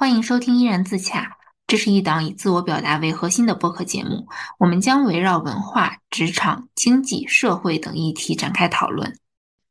[0.00, 1.24] 欢迎收听《依然自洽》，
[1.66, 4.26] 这是一档以自我表达为核心的播客节目。
[4.58, 9.14] 我们将围绕文化、职场、经济、社会等议题展开讨论。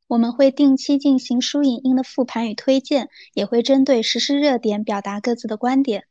[0.05, 6.03] 我们会定期进行书影音的复盘与推荐，也会针对实施热点表达各自的观点。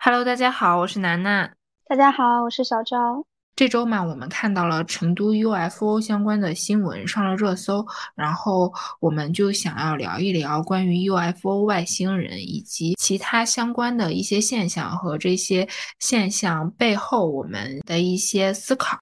[0.00, 1.54] Hello，大家好，我是楠楠。
[1.86, 3.24] 大家好，我是小昭。
[3.60, 15.68] 这周嘛，我们看到了成都 UFO 相关的新闻上了热搜，然后我们就想要聊一聊关于 UFO 外星人以及其他相关的一些现象和这些
[15.98, 18.96] 现象背后我们的一些思考。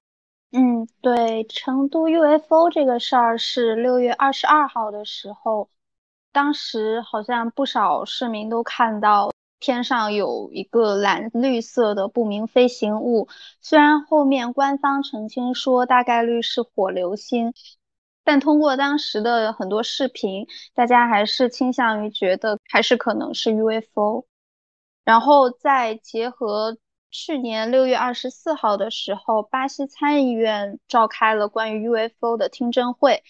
[0.51, 5.69] 嗯，对，成都 UFO 这个事儿是六月二十二号的时候，
[6.33, 9.31] 当时好像不少市民都看到。
[9.59, 13.27] 天上有一个蓝绿色的不明飞行物，
[13.61, 17.53] 虽然后面官方澄清说大概率是火流星，
[18.23, 24.25] 但通过当时的很多视频，大家还是倾向于觉得还是可能是 UFO。
[25.03, 26.77] 然后再结合
[27.09, 33.23] 去年六月二十四号的时候，巴西参议院召开了关于 UFO 的听证会。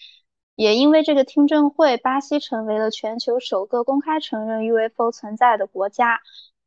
[0.60, 6.20] 也因为这个听证会，巴西成为了全球首个公开承认 UFO 存在的国家。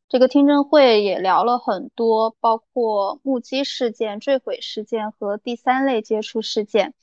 [0.10, 6.96] 这个听证会也聊了很多，包括目击事件、坠毁事件和第三类接触事件。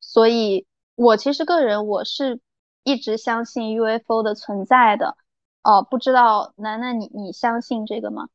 [0.00, 2.42] 所以，我其实个人我是
[2.82, 5.16] 一直相信 UFO 的存在的。
[5.62, 8.28] 哦，不知道楠楠你你相信这个吗？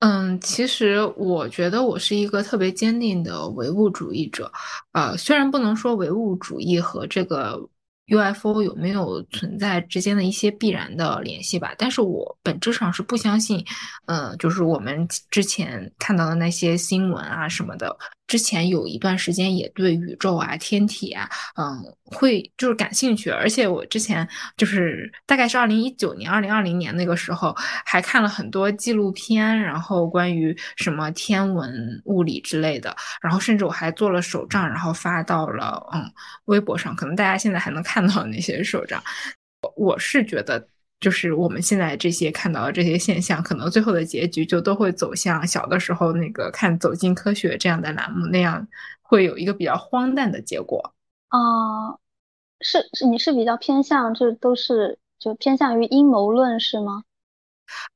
[0.00, 4.50] 嗯，其实我觉得我是一个特别坚定的唯物主义者，
[4.92, 7.68] 呃，虽然不能说唯物主义和这个。
[8.10, 11.74] UFO 有没有存在之间的一些必然的联系吧？
[11.76, 13.62] 但是我本质上是不相信，
[14.06, 17.94] 呃，就是我们之前看到的那些新闻啊什么的。
[18.28, 23.30] 之前有一段时间也对宇宙啊、天体啊，嗯，会就是感兴趣。
[23.30, 24.26] 而且我之前
[24.56, 27.54] 就是大概是二零一九年、二零二零年那个时候，
[27.84, 32.96] 还看了很多纪录片，然后关于什么天文、物理之类的。
[33.20, 36.04] 然后甚至我还做了手账，然后发到了嗯
[36.44, 37.98] 微博上，可能大家现在还能看。
[38.08, 39.02] 到那些手账，
[39.76, 40.66] 我是觉得，
[41.00, 48.66] 就是我们现在这些看到的这些现象，可能最后的结局就都会走向小的时候那个看《走进科学》这样的栏目那样，
[49.02, 50.94] 会有一个比较荒诞的结果。
[51.28, 51.38] 啊，
[52.60, 57.04] 是是，你是比较偏向这都是就偏向于阴谋论是吗？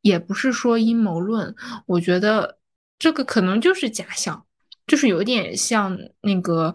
[0.03, 1.55] 也不是说阴谋论，
[1.87, 2.59] 我觉得
[2.99, 4.47] 这个可能就是假象，
[4.87, 6.75] 就是有点像那个。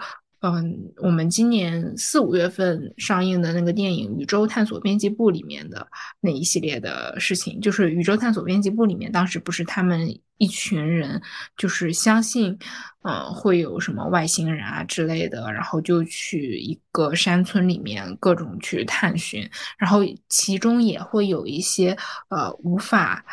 [0.56, 5.88] 嗯，我们今年四五月份上映的那个电影《宇宙探索编辑部》里面的
[6.20, 11.22] 那一系列的事情，就是《宇宙探索编辑部》里面当时不是他们一群人
[11.58, 12.58] 就是相信，
[13.04, 21.98] 嗯，会有什么外星人啊之类的，然后就去一个山村里面各种去探寻，然后其中也会有一些
[22.30, 23.24] 呃无法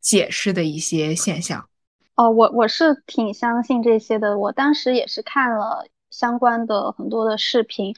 [0.00, 1.68] 解释的一些现象。
[2.14, 5.86] 哦，我我是挺相信这些的，我当时也是看了。
[6.16, 7.94] 相关的很多的视频，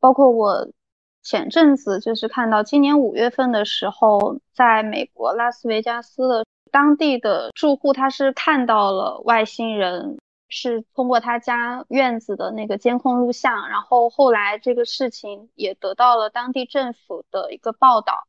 [0.00, 0.68] 包括我
[1.22, 18.26] 前阵子就是看到今年五月份的时候，在美国拉斯维加斯的当地的住户，他是看到了外星人，是通过他家院子的那个监控录像，然后后来这个事情也得到了当地政府的一个报道，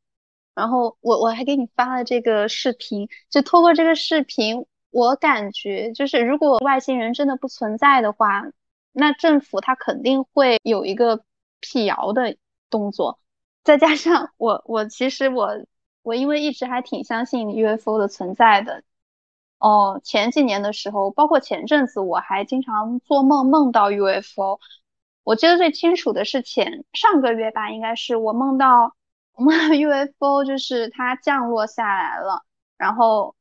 [0.53, 8.44] 然后我我还给你发了这个视频，就透过这个视频，我感觉就是如果外星人真的不存在的话。
[8.91, 11.24] 那政府他肯定会有一个
[11.59, 12.38] 辟谣的
[12.69, 13.19] 动作，
[13.63, 15.66] 再加上我我其实我
[16.02, 18.84] 我因为一直还挺相信 UFO 的存在的，
[19.59, 24.59] 哦，前几年的时候，包括前阵子我还经常做梦梦到 UFO，
[25.24, 28.96] 我记得最清楚的是前上个月吧，应该是我梦到
[29.35, 32.44] 梦到 UFO 就是它降落下来了，
[32.78, 33.35] 然后。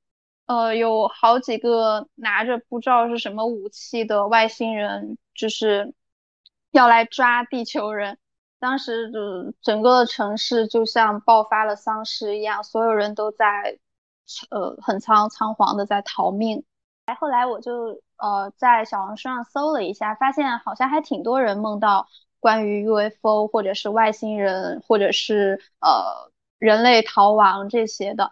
[0.47, 5.95] 呃，有好几个拿着不知道是什么武器的外星人，就是
[6.71, 8.19] 要来抓地球人。
[8.59, 13.79] 当时就整个城市就像爆发了丧尸一样，所有人都在
[14.51, 16.65] 呃很仓仓皇的在逃命。
[17.07, 28.31] 哎后来我就呃在小红书上搜了一下，发现好像还挺多人梦到关于 UFO 或者是外星人，或者是呃人类逃亡这些的。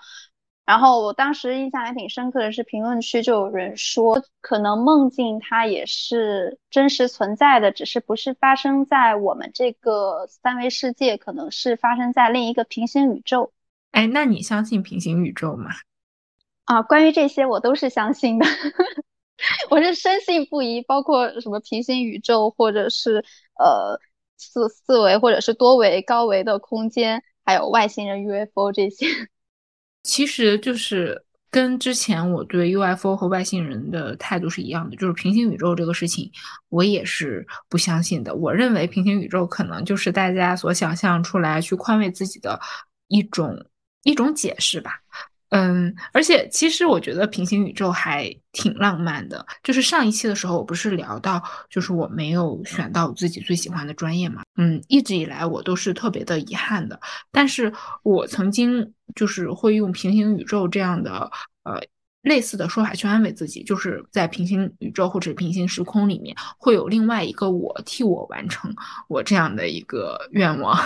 [0.69, 13.50] 然后我当时印象还挺深刻的是，评论区就有人说，可能梦境它也是真实存在的，只是不是发生在我们这个三维世界，可能是发生在另一个平行宇宙。
[13.93, 15.70] 哎，那你相信平行宇宙吗？
[16.67, 18.44] 啊，关于这些我都是相信的，
[19.70, 23.25] 我是深信不疑，包括什么平行宇宙，或者是
[23.59, 23.99] 呃
[24.37, 29.06] 四四维或者是多维、高维的空间，还有外星人 UFO 这些。
[30.02, 36.30] 其实就是跟之前我对 UFO 和外星人的态度是一样的，就是平行宇宙这个事情，
[36.68, 38.34] 我也是不相信的。
[38.34, 42.60] 我认为平行宇宙可能就是大家所想象出来去宽慰自己的
[43.08, 43.66] 一种
[44.02, 45.00] 一种解释吧。
[45.50, 49.46] 嗯，而且其实我觉得平行宇宙还挺浪漫的。
[49.62, 54.42] 就是上一期的时候，我不是聊到，就是我没有选到自己最喜欢的专业嘛。
[54.56, 57.00] 嗯，一直以来我都是特别的遗憾的。
[57.32, 57.72] 但是
[58.02, 61.30] 我曾经就是会用平行宇宙这样的
[61.62, 61.80] 呃
[62.20, 68.74] 类似的说法去安慰自己，就是在平行宇宙或者平行时空里面，会有另外一个我替我完成
[69.08, 70.78] 我这样的一个愿望。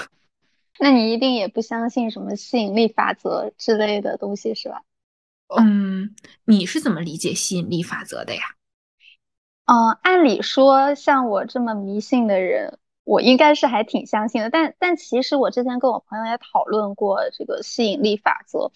[0.78, 4.82] 那你一定也不相信什么吸引力法则之类的东西是吧？
[5.58, 8.42] 嗯，你是怎么理解吸引力法则的呀？
[9.66, 14.50] 嗯，按理说像我这么迷信的人，我应该是还挺相信的。
[14.50, 18.72] 但但其实我之前跟我朋友也讨论过这个吸引力法则，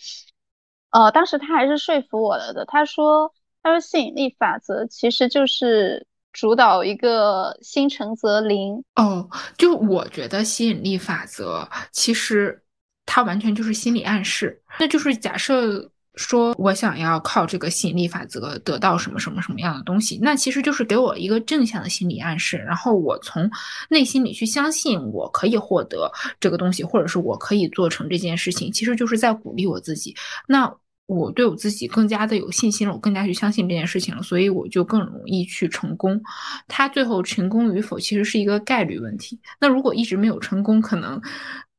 [0.90, 2.66] 呃，当时他还是说服我了的。
[2.66, 3.32] 他说
[3.62, 6.06] 他说吸引力法则其实就是。
[6.36, 12.62] 主导一个心诚则灵哦，就我觉得吸引力法则其实
[13.06, 23.50] 它完全就是心理暗示，那就是假设说我想要靠这个吸引力法则得到什么什么什么样的东西，那其实就是给我一个正向的心理暗示，然后我从
[23.88, 30.14] 内心里去相信我可以获得这个东西，或者是我可以做成这件事情，其实就是在鼓励我自己。
[30.46, 30.70] 那。
[31.06, 36.20] 我对我自己更加的有信心了，我更加去相信这件事情了，所以我就更容易去成功。
[36.66, 39.38] 他最后成功与否其实是一个概率问题。
[39.60, 41.20] 那如果一直没有成功，可能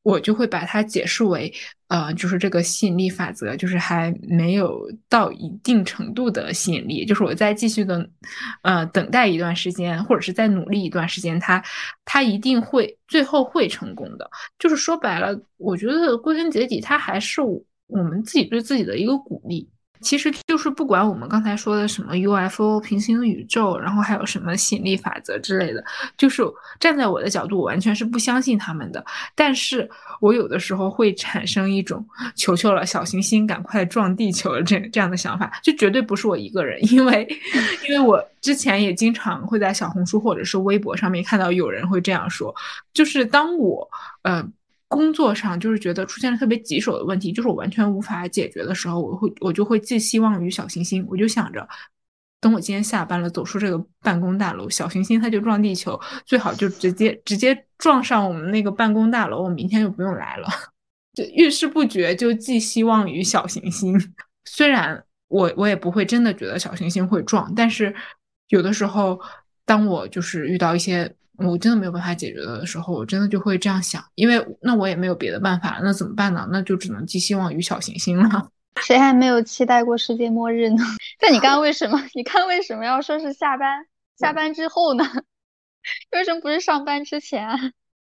[0.02, 1.52] 我就会把它解释为，
[1.88, 8.08] 呃，就是这个吸引力法则就是还没有到一定程度的吸引力，就是我在继续的，
[8.62, 11.62] 呃，等待一段时间，或者是再努力一段时间，他
[12.06, 14.30] 他一定会最后会成功的。
[14.58, 17.42] 就是说白了，我觉得归根结底，他还是。
[17.42, 19.68] 我我们自己对自己的一个鼓励，
[20.00, 25.82] 其实就是不管我们刚才说的什么 UFO 平行宇宙，然后还有什么吸引力法则之类的，
[26.16, 26.42] 就是
[26.78, 29.04] 站在我的角度，我完全是不相信他们的。
[29.34, 29.88] 但是
[30.20, 32.06] 我有的时候会产生一种
[32.36, 37.26] 求求了，小行星赶快撞地球这这样的想法，就绝对不是我一个人，因为
[37.88, 42.54] 因为我之前也经常会在小红书或者是微博上面看到有人会这样说，
[42.92, 43.88] 就是当我
[44.22, 44.46] 呃。
[44.88, 51.68] 工作上就是觉得出现了特别棘手的问题，就是我完全无法解决的时候，我会我就会寄希望于小行星，我就想着，
[52.40, 60.48] 等我今天下班了，走出这个办公大楼，小行星它就撞地球，最好就直接直接撞上我们那个办公大楼，我明天就不用来了，
[61.12, 63.94] 就遇事不决就寄希望于小行星。
[64.46, 67.94] 虽然我我也不会真的觉得小行星会撞，但是
[68.48, 69.20] 有的时候，
[69.66, 71.14] 当我就是遇到一些。
[71.38, 76.48] 我真的没有办法解决的时候，我真的就会这样想，因为那我也没有别的办法，那怎么办呢？
[76.50, 78.50] 那就只能寄希望于小行星了。
[78.82, 80.76] 谁还没有期待过世界末日呢？
[81.18, 82.00] 但你刚刚为什么？
[82.14, 83.86] 你刚为什么要说是下班？
[84.18, 85.04] 下班之后呢？
[86.12, 87.48] 为什么不是上班之前？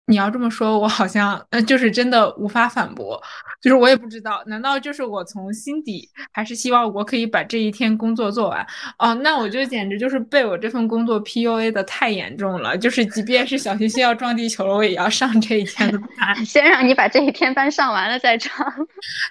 [0.08, 3.20] 你要这么说，我好像呃，就是真的无法反驳，
[3.60, 8.64] 就是我也不知道，难道就是我从心底还是希望我可以把这一天工作做完？
[9.00, 18.54] 哦，那我就简直就是被我这份工作 PUA 的太严重了，就是即便是小行星要撞地球了，我也要上这一天的班， 先让你把这一天班上完了再撞。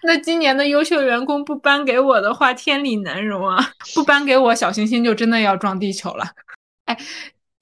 [0.04, 3.72] 那今年的优秀员工不颁给我的话，天理难容啊！
[3.96, 6.26] 不颁给我，小行星就真的要撞地球了。
[6.84, 6.98] 哎。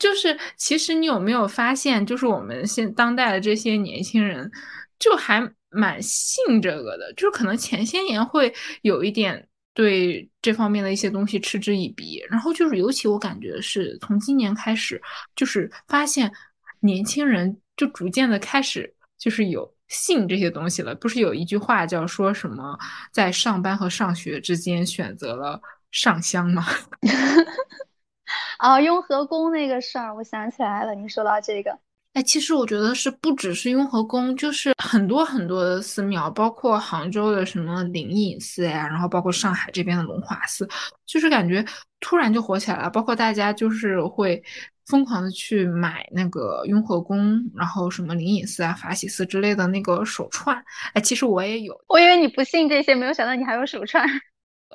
[0.03, 4.51] 就是，其实你有没有发现，就是我们现当代的这些年轻人，
[4.99, 7.13] 就还蛮信这个的。
[7.13, 15.01] 就是可能前些年会有一点对这方面的一些东西嗤之以鼻，然后就是尤其我感觉是从今年开始，
[15.37, 16.29] 就是发现
[16.81, 20.93] 年轻人就逐渐的开始就是有信这些东西了。
[20.93, 22.77] 不是有一句话叫说什么
[23.13, 26.65] 在上班和上学之间选择了上香吗？
[28.57, 30.95] 啊，雍和宫那个事儿，我想起来了。
[30.95, 31.77] 你说到这个，
[32.13, 40.67] 哎，其实我觉得是不只是雍和宫，就是很多很多的寺庙，包括杭州的什么灵隐寺呀，然后包括上海这边的龙华寺，
[41.05, 41.65] 就是感觉
[41.99, 42.89] 突然就火起来了。
[42.89, 44.41] 包括大家就是会
[44.85, 50.55] 疯狂的去买那个雍和宫，然后什么灵隐寺啊、法喜寺之类的那个手串。
[50.93, 54.07] 哎，其实我也有，我以为你不信这些，没有想到你还有手串。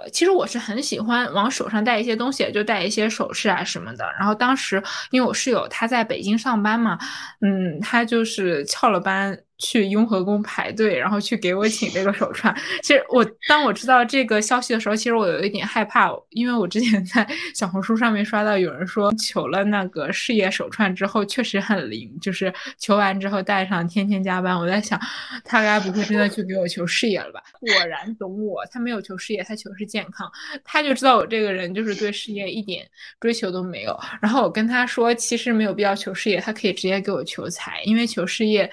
[0.02, 4.05] 呃其实我是很喜欢往手上戴一些东西，就戴一些首饰啊什么的。
[4.19, 6.99] 然后当时因为我室友他在北京上班嘛，
[7.40, 12.55] 嗯，他就是翘了班去雍和宫排队，然后去给我请这个手串。
[12.83, 24.57] 其实我当我知道这个消息的时候，其实我有一点害怕，因为我之前在 小红书上面刷到有人说求了那个事业手串之后确实很灵，就是求完之后戴上天天加班。
[24.57, 24.99] 我在想，
[25.45, 27.43] 他该不会真的去给我求事业了吧？
[27.61, 30.31] 果然懂我，他没有求事业，他求是健康。
[30.65, 32.87] 他就知道我这个人就是对事业一点
[33.19, 33.99] 追求都没有。
[34.23, 38.71] 然后我跟他说，其实没有必要求事业，他可以直接给我求财，因为求事业。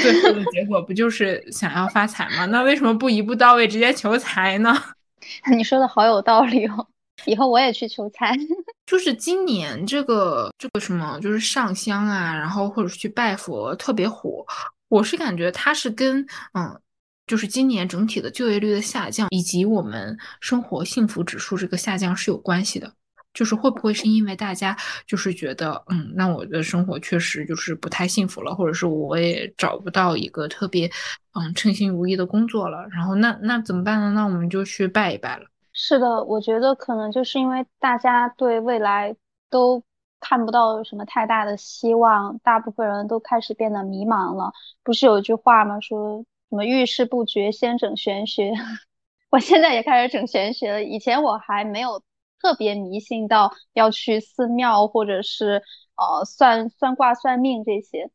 [0.00, 2.46] 最后的结果不就是想要发财吗？
[2.46, 4.74] 那为什么不一步到位直接求财呢？
[5.50, 6.86] 你说的好有道理哦，
[7.24, 8.36] 以后我也去求财。
[8.86, 14.44] 就是今年这个这个什么，就是上香啊，然后或者是去拜佛特别火。
[14.88, 16.78] 我是感觉它是跟嗯，
[17.26, 22.92] 就是今年整体的就业率的下降，以及我们生活幸福指数这个下降是有关系的。
[23.34, 24.74] 就是会不会是因为大家
[25.06, 30.88] 就是觉得，嗯，那我的生活确实就是不太幸福了，或者是我也找不到一个特别，
[31.34, 34.12] 嗯，称心如意的工作了，然后那那怎么办呢？
[34.12, 35.44] 那我们就去拜一拜了。
[35.72, 39.16] 是的，我觉得可能就是因为大家对未来
[39.50, 39.82] 都
[40.20, 44.52] 看不到什么太大的希望，大部分人都开始变得迷茫了。
[44.84, 45.80] 不是有一句话吗？
[45.80, 48.52] 说什么遇事不决先整玄学？
[49.30, 52.00] 我现在也开始整玄学了，以前我还没有。
[52.44, 55.62] 特别迷信到要去寺庙或者是
[55.96, 58.10] 呃算算卦算命这些，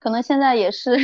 [0.00, 0.96] 可能现在也是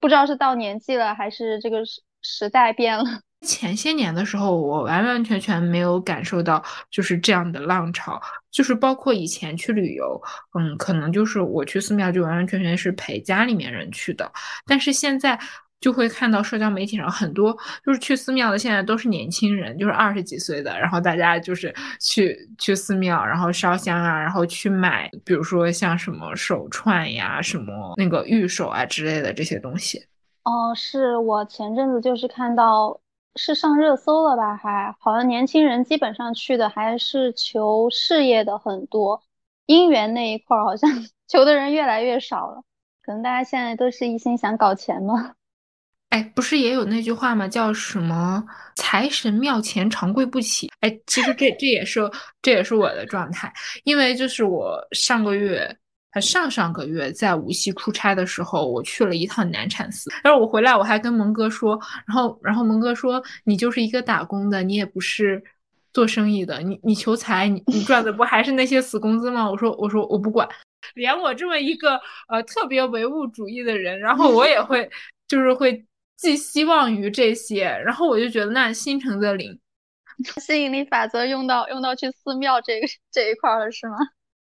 [0.00, 3.04] 不知道是到年纪了还是这个时时代变了。
[3.46, 10.20] 前些年的时候，我完完全全没有感受到就是这样的浪潮，就是包括以前去旅游，
[10.58, 14.32] 嗯，可能就是我去寺庙就完完全全是陪家里面人去的，
[14.66, 15.38] 但是现在。
[15.82, 17.52] 就会看到社交媒体上很多，
[17.84, 30.06] 就是去寺庙的，现在都是年轻人，就是二十几岁的，然后大家就是去去寺庙，然后烧香啊，然后去买，比如说像什么手串呀、什么那个玉手啊之类的这些东西。
[30.44, 33.00] 哦，是我前阵子就是看到
[33.34, 34.56] 是上热搜了吧？
[34.56, 39.20] 还好像年轻人基本上去的还是求事业的很多，
[39.66, 40.88] 姻缘那一块好像
[41.26, 42.62] 求的人越来越少了，
[43.02, 45.34] 可能大家现在都是一心想搞钱嘛。
[46.12, 47.48] 哎，不是也有那句话吗？
[47.48, 48.44] 叫什么
[48.76, 50.70] “财神庙前长跪不起”？
[50.80, 52.02] 哎，其实这这也是
[52.42, 53.50] 这也是我的状态，
[53.84, 55.74] 因为就是我上个月
[56.10, 65.42] 还上上个月在无锡出差的时候，我去了一趟南禅寺，然后我回来我还跟蒙哥说，然后然后蒙哥说你就是一个打工的，你也不是
[65.94, 69.50] 做生意的，你你求财，你你赚的不还是那些死工资吗？
[69.50, 70.46] 我说我说我不管，
[70.94, 74.90] 连我这么一个呃特别唯物主义的人，然后我也会
[75.26, 75.82] 就是会。
[76.22, 79.58] 寄希望于这些，然后我就觉得那心诚则灵，
[80.40, 83.96] 吸引力法则用到用到去寺庙这个这一块了是吗？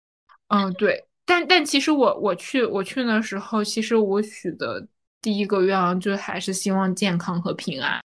[0.50, 4.84] 嗯，对，但但其实我我去我去的时候，其实我许的
[5.22, 8.00] 第一个愿望就还是希望健康和平安。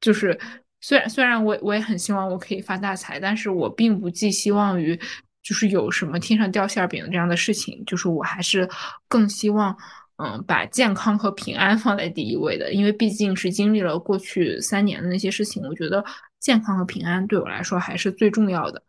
[0.00, 0.38] 就是
[0.80, 4.96] 虽然虽然我我也很希望我可以发大财，但是我并不寄希望于
[5.42, 8.68] 就是有什么天上掉馅饼这样的事情，就是我还是
[9.08, 9.76] 更希望。
[10.22, 16.04] 嗯，把健康和平安放在第一位的，因为毕竟是经历了过去三年的那些事情，我觉得
[16.38, 18.82] 健康和平安对我来说还是最重要的。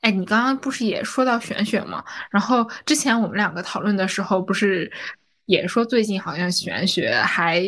[0.00, 2.02] 哎，你刚刚不是也说到玄学吗？
[2.30, 4.90] 然后之前我们两个讨论的时候，不是
[5.44, 7.62] 也说最近好像玄学还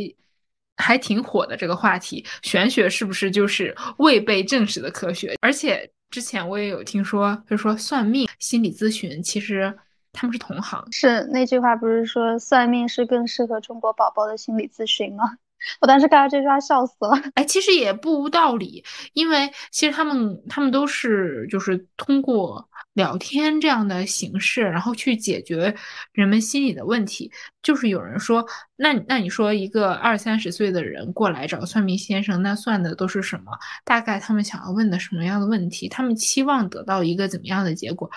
[0.78, 5.34] 还挺火的这个话题，玄学是不是就是未被证实的科学？
[5.42, 9.76] 而且之前我也有听说，就是说算命、心理咨询其实。
[10.12, 15.24] 他们是同行，是那句话不是说算命是更适合中国宝宝的心理咨询吗？
[15.80, 17.12] 我当时看到这句话笑死了。
[17.34, 25.72] 哎，其实也不无道理，因为其实他们他们都是就是通过聊天这样的形式，然后去解决
[26.12, 27.30] 人们心理的问题。
[27.62, 33.52] 就是有人说，那那你说一个二三十岁的人过来找算命先生，那算的都是什么？
[33.84, 35.88] 大概他们想要问的什么样的问题？
[35.88, 38.10] 他们期望得到一个怎么样的结果？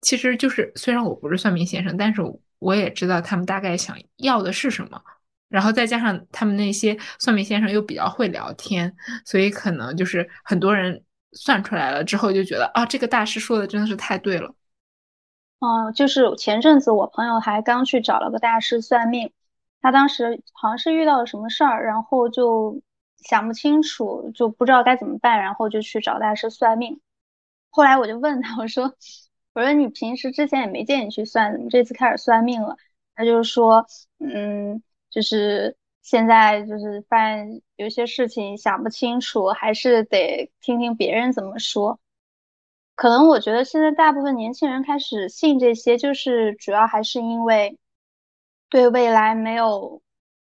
[0.00, 2.22] 其实就是，虽然我不是算命先生，但是
[2.58, 5.00] 我也知道他们大概想要的是什么。
[5.48, 11.02] 然后再加上他们那些算命先生又比较会聊天，所以可能就是很多人
[11.32, 14.54] 算出来了之后就觉得啊，这个大师说的真的是太对了。
[15.60, 19.32] 哦，就是前阵子我朋友还刚去找了个大师算命，
[19.80, 22.82] 他当时好像是遇到了什么事儿，然后就
[23.16, 27.00] 想不清楚，就不知道该怎么办，然后就去找大师算命。
[27.70, 28.94] 后来我就问他，我说。
[29.58, 32.76] 我说你平时之前也没见你去算，怎么这次开始算命了？
[33.16, 33.84] 他就说，
[34.20, 41.98] 嗯，就是现在就是发现有些事情想不清楚，还是得听听别人怎么说。
[42.94, 47.76] 可能我觉得现在大部分年轻人开始信这些，就是主要还是因为
[48.68, 50.02] 对未来没有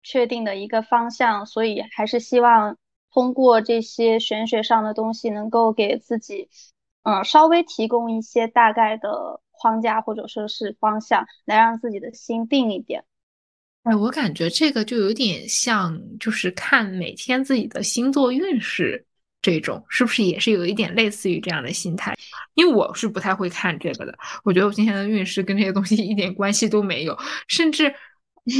[0.01, 2.77] 确定的一个方向，所以还是希望
[3.11, 6.49] 通过这些玄学上的东西，能够给自己，
[7.03, 13.03] 嗯，稍微提供一些大概的框架或者说是方向，来让自己的心定一点。
[13.83, 19.05] 哎，我感觉这个就有点像，就是看每天自己的星座运势
[19.41, 22.15] 这种，是不是也是有一点类似于这样的心态？
[22.53, 27.17] 因为我是不太会看这个的，我觉得我今天的运势跟这些东西一点关系都没有，
[27.49, 27.93] 甚至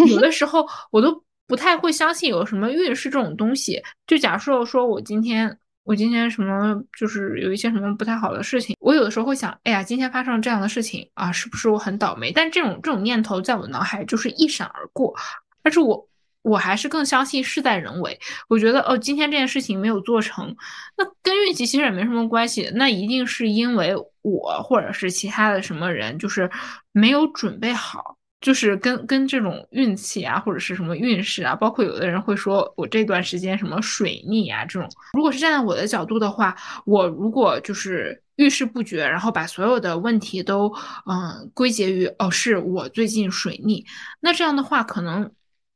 [0.09, 3.81] 有的时候我都不太会相信有什么运势这种东西。
[4.05, 5.57] 就假设说我今天。
[5.83, 12.31] 我今天什么就是有一些什么不太好的事情，我有的时候会想，哎呀，今天发生了这样的事情啊，是不是我很倒霉？
[12.31, 15.13] 但这种这种念头在我脑海就是一闪而过。
[15.61, 16.07] 但是我
[16.41, 18.17] 我还是更相信事在人为。
[18.47, 20.55] 我觉得哦，今天这件事情没有做成，
[20.97, 26.49] 那跟运气其实也没什么关系，那一定是因为我或者是其他的什么人就是
[26.91, 28.17] 没有准备好。
[28.43, 34.89] 就是跟跟这种运气啊，或者是什么运势啊，包括有的人会说我这段时间什么水逆啊这种。
[35.13, 36.53] 如果是站在我的角度的话，
[36.85, 40.67] 我如果就是遇事不决，然后把所有的问题都
[41.05, 43.85] 嗯归结于哦是我最近水逆，
[44.19, 45.31] 那这样的话可能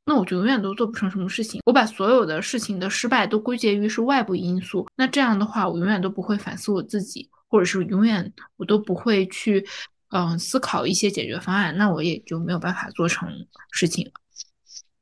[0.06, 1.62] 那我就永远都做不成什么事情。
[1.66, 9.66] 我把所有的事情的失败都归结于是外部因素，那这样的话我永远都不会反思我自己，或者是永远我都不会去。
[10.10, 13.30] 嗯，思考一些解决方案，那我也就没有办法做成
[13.72, 14.12] 事情了。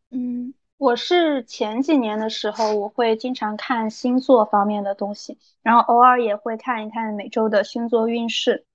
[0.09, 8.65] 嗯，我是前几年的时候，我会经常看星座方面的东西，然后偶尔也会看一看每周的星座运势。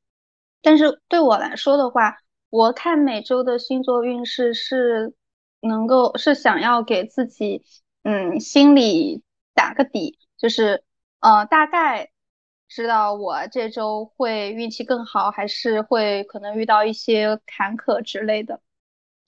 [0.62, 2.18] 但是对我来说的话，
[2.48, 5.14] 我看每周的星座运势是
[5.60, 7.64] 能够是想要给自己
[8.04, 10.84] 嗯心里打个底，就是
[11.18, 12.10] 呃大概。
[12.70, 18.60] 知道我这周会运气更好，还是会可能遇到一些坎坷之类的？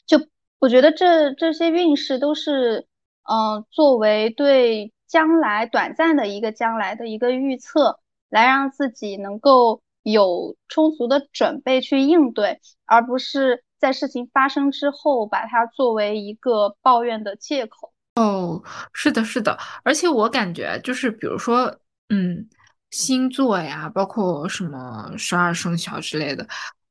[0.07, 0.17] 就
[0.61, 2.87] 我觉得这这些运势都是，
[3.29, 7.99] 嗯，作为对将来短暂的一个将来的一个预测，
[8.31, 17.93] 来让自己能够有充足的准备去应对，而不是在事情发生之后把它作为一个抱怨的借口。
[18.15, 21.77] 哦，是的，是的，而且我感觉就是，比如说，
[22.09, 22.49] 嗯。
[22.93, 26.47] 星座呀，包括什么十二生肖之类的，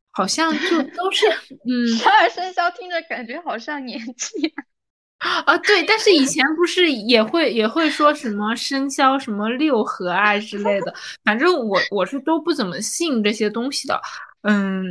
[0.09, 1.25] 好像就 都是
[1.65, 4.53] 嗯，十二生肖听着感觉好像年纪
[5.45, 14.01] 啊，对，但是以前不是也会也会说什么生肖什么六合啊之类的，反正我我是都不怎么信这些东西的，
[14.41, 14.83] 嗯，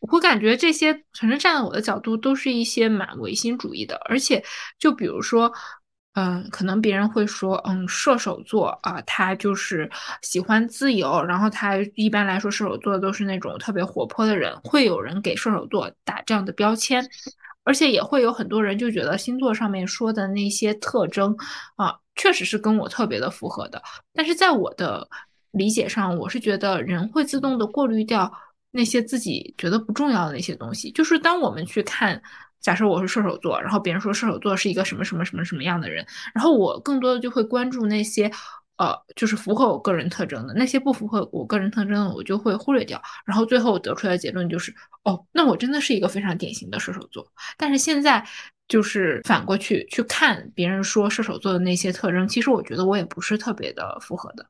[0.00, 4.44] 我感觉这些反正站在我的角度都是一些蛮唯心主义的，而且
[4.80, 5.52] 就比如说。
[6.18, 9.88] 嗯，可能别人会说，嗯，射手座啊，他就是
[10.22, 17.06] 喜欢自由，然后他一般来说射手座都是那种特别活泼的人，会有人给射手座打这样的标签，
[17.64, 21.36] 而且也会有很多人就觉得星座上面说的那些特征
[21.76, 23.82] 啊，确实是跟我特别的符合的。
[24.14, 25.06] 但是在我的
[25.50, 28.32] 理解上，我是觉得人会自动的过滤掉
[28.70, 32.22] 那些自己觉得不重要的那些东西，就是当我们去看。
[32.60, 38.30] 假设我是射手座，然后别人说射手座是一个什么什么什么什么样的人，然后我更多的就会关注那些，
[38.76, 43.00] 呃，就是符合我个人特征的，那些不符合我个人特征的，我就会忽略掉。
[43.24, 47.26] 然后最后得出来的结论就是，哦，那我真的是一个非常典型的射手座。
[47.56, 48.26] 但是现在
[48.66, 54.44] 就是反过去去看别人说射手座的那些特征，其实我觉得我也不是特别的符合的。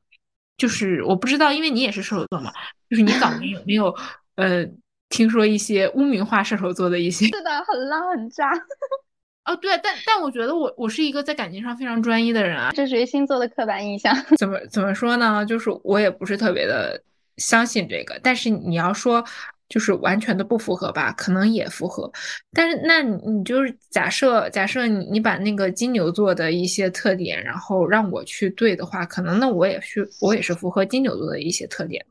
[0.57, 2.51] 就是我不知道，因为你也是射手座嘛，
[2.89, 3.95] 就是你早年有没有
[4.35, 4.65] 呃？
[5.09, 8.51] 听说一些污名化射手座的一些，是的，很浪很渣。
[9.45, 12.69] 哦，对，但但我觉得我我是一个在感情上非常专一的人啊。
[12.73, 14.13] 这属于星座的刻板印象。
[14.37, 15.45] 怎么怎么说呢？
[15.45, 17.01] 就是我也不是特别的
[17.37, 18.19] 相信这个。
[18.21, 19.23] 但是你要说
[19.69, 22.11] 就是完全的不符合吧，可能也符合。
[22.51, 32.05] 但是那你就是假设假设你你把那个金牛座的一些特点，然后让我去对的话，可能那我也是我也是符合金牛座的一些特点。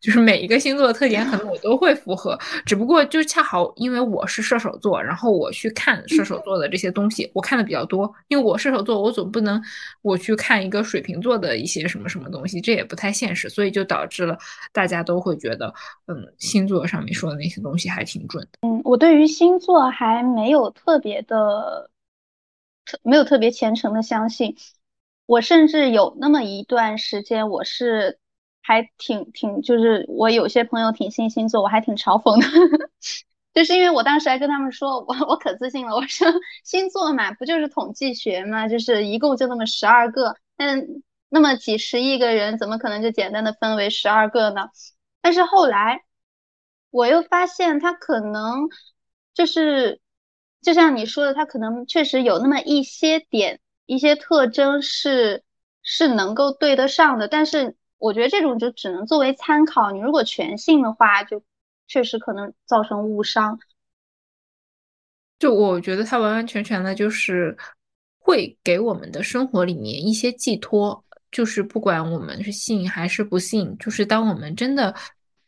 [0.00, 8.12] 就是每一个星座的特点，可能我都会符合，只不过就恰好因为我是射手座，然后我去看射手座的这些东西，我看的比较多。
[8.28, 9.62] 因为我射手座，我总不能
[10.02, 14.36] 我去看一个水瓶座的一些什么什么东西，这也不太现实，所以就导致了
[14.72, 15.72] 大家都会觉得，
[16.06, 18.46] 嗯，星座上面说的那些东西还挺准。
[18.62, 21.90] 嗯，我对于星座还没有特别的，
[22.84, 24.56] 特没有特别虔诚的相信。
[25.26, 28.18] 我甚至有那么一段时间，我是。
[28.66, 32.90] 还挺挺，就是我有些朋友挺信星座，我还挺嘲讽的，
[33.54, 36.26] 就是因为我当时还跟他们说，我我可自信了，我说
[36.64, 40.84] 星座嘛，不就是统计学嘛，就是一共就那么十二个，但
[41.28, 44.68] 那么几十亿个人，怎么可能就简单的分为十二个呢？
[45.22, 46.00] 但是后来
[46.90, 48.68] 我又发现，他可能
[49.32, 50.00] 就是
[50.60, 55.44] 就像你说的，它可能确实有那么一些点、一些特征是
[55.82, 59.90] 是能够对得上的，但是我觉得这种就只能作为参考。
[59.90, 61.42] 你如果全信的话，就
[61.88, 63.58] 确实可能造成误伤。
[65.38, 67.56] 就我觉得它完完全全的就是
[68.18, 74.94] 会给我们的生活里面一些寄托，就是不管我们是信还是不信，就是当我们真的，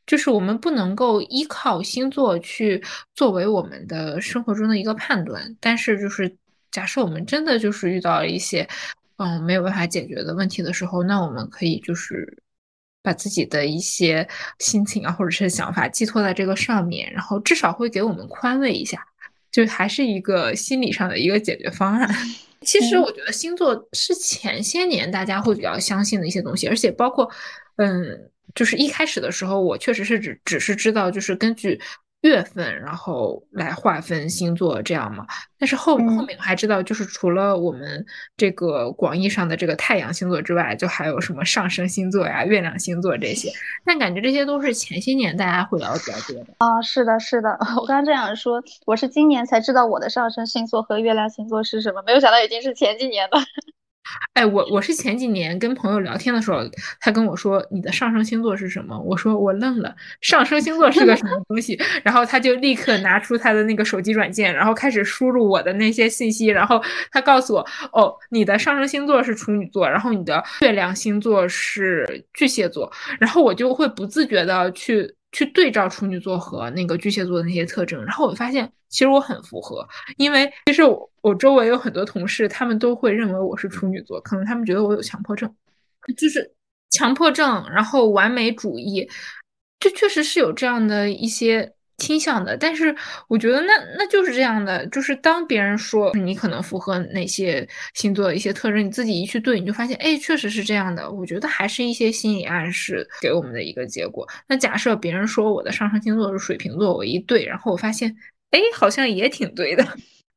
[0.06, 2.82] 就是我们不能够依靠星座去
[3.14, 6.36] 作为我们的生活中的一个判断，但是就是
[6.70, 8.68] 假设我们真的就是遇到了一些
[9.18, 12.42] 嗯没有办法解决的问题的时候，那我们可以就是
[13.02, 14.26] 把自己的一些
[14.58, 19.04] 心情啊或者是想法寄托在这个上面，然后至少会给我们宽慰一下。
[19.50, 22.08] 就还是一个心理上的一个解决方案。
[22.62, 27.28] 其实我觉得星座是前些年大家会比较相信的一些东西，而且包括，
[27.76, 31.80] 嗯，就是一开始的时候，我确实是只只是知道，就是根据。
[32.22, 35.24] 月份，然后来划分星座，这样嘛？
[35.58, 38.04] 但是后后面还知道，就是除了我们
[38.36, 43.50] 这个广义上的这个太阳星座之外，就还有什么上升星座呀、月亮星座这些。
[43.84, 46.82] 但感觉这些都是前些年大家会聊的比较多的啊。
[46.82, 47.50] 是的，是的，
[47.80, 53.38] 我刚刚这样说，我是今年才知道我的上升星座和月亮星座是什么，没有想到已经是前几年了。
[54.34, 56.60] 哎，我我是前几年跟朋友聊天的时候，
[57.00, 58.98] 他跟我说你的上升星座是什么？
[59.00, 61.78] 我说我愣了，上升星座是个什么东西？
[62.04, 75.14] 然后他就立刻拿出他的那个手机软件，然后开始输入我的那些信息，然后他告诉我，哦，你的上升星座是处女座，然后你的月亮星座是巨蟹座，然后我就会不自觉的去。
[75.30, 80.80] 去对照处女座和那个巨蟹座的那些特征，然后我发现其实我很符合，因为其实
[81.22, 85.52] 我我周围有很多同事，他们都会认为我是处女座，可能他们觉得我有强迫症，
[86.16, 86.52] 就是
[86.90, 89.08] 强迫症，然后完美主义，
[89.80, 91.72] 这确实是有这样的一些。
[92.00, 92.94] 倾向的，但是
[93.26, 101.10] 我觉得那那就是这样的，就是当别人说你可能符合哪些星座的一些特征，你自己一去对，你就发现，哎，确实是这样的。
[101.10, 104.24] 我觉得还是一些心理暗示给我们的一个结果。
[104.46, 108.16] 那假设别人说我的上升星座是水瓶座，我一对，然后我发现，
[108.52, 109.84] 哎，好像也挺对的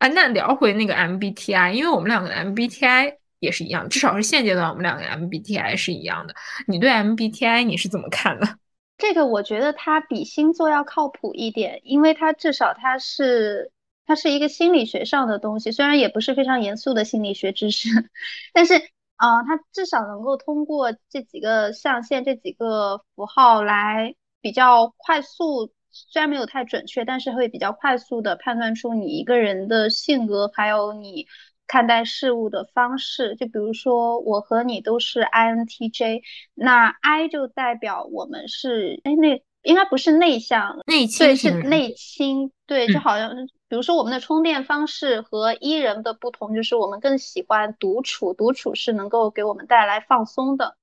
[0.02, 0.08] 啊。
[0.10, 6.34] 那聊回那个 MBTI，因为我们两个 MBTI 也是一样，至少是现阶段我们两个 MBTI 是一样的。
[6.68, 8.48] 你对 MBTI 你是怎么看的？
[8.98, 13.72] 这个我觉得它比星座要靠谱一点，因为它至少它是
[14.06, 17.90] 它是一个心理学上的东西，虽然也不是非常严肃的心理学知识，
[18.54, 18.76] 但是
[19.16, 31.28] 啊，它至少能够通过这几个象限、这几个符号来比较快速，虽然没有太准确，但是会比较快速的判断出你一个人的性格，还有你。
[31.68, 36.22] 看待事物的方式，就比如说我和你都是 INTJ，
[36.54, 43.34] 那 I 就代表我们是哎那应该不是内向，内倾对是内倾，对就好像
[43.70, 50.76] 比如说我们的充电方式和 E 人的不同，就是我们更喜欢独处，独处是能够给我们带来放松的。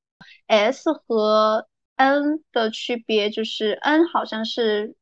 [0.47, 4.95] S 和 N 的区别就是 N 好像是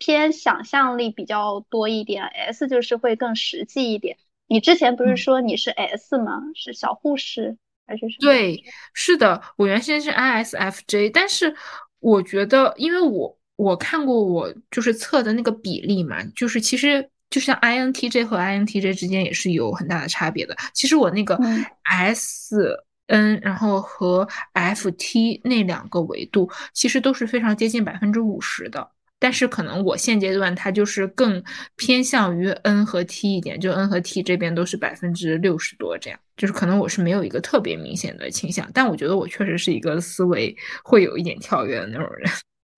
[0.00, 4.16] 偏想象力比较多一点，S 就是会更实际一点。
[4.48, 6.40] 你之前不是说你是 S 吗？
[6.56, 8.22] 是小护士还是什么？
[8.22, 11.54] 对，是的，我原先是 ISFJ，但是
[12.00, 20.56] 我觉得，因为我我看过我就是测的那个比例嘛，就是其实就像 INTJ 和 INTJ 之间也是有很大的差别的。
[20.72, 21.38] 其实我那个
[21.84, 28.90] SN，然后和 FT 那两个维度，其实都是非常接近百分之五十的。
[29.20, 31.40] 但是可能我现阶段它就是更
[31.76, 42.28] 偏向于 N 和 T 一点，就 N 和 T 这边都是百分之六十多这样，就是可能我是没有一个特别明显的倾向，但我觉得我确实是一个思维会有一点跳跃的那种人。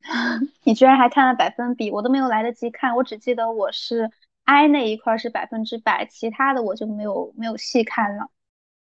[0.64, 4.10] 你居然还看了百分比，我都没有来得及看，我只记得我是
[4.44, 8.28] I 那一块是百分之百，其他的我就没有没有细看了。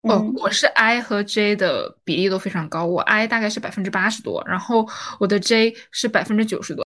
[0.02, 4.86] 哦，我是 I 和 J 的比例都非常高，我 I 大概是百分之八十多，然后
[5.20, 6.85] 我的 J 是百分之九十多。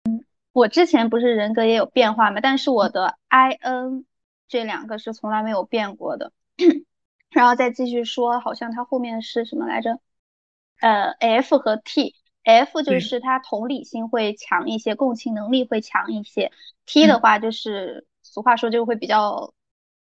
[0.52, 4.04] 我之前不是人格也有变化嘛，但是我的 I N
[4.48, 6.32] 这两个是从来没有变过的。
[7.30, 9.98] 然后再继续说，好像它后面是什么来着？
[10.80, 16.52] 呃，F 和 T，F 就是它同理心会强一些，共情能力会强一些。
[16.84, 19.54] T 的话就是俗话说就会比较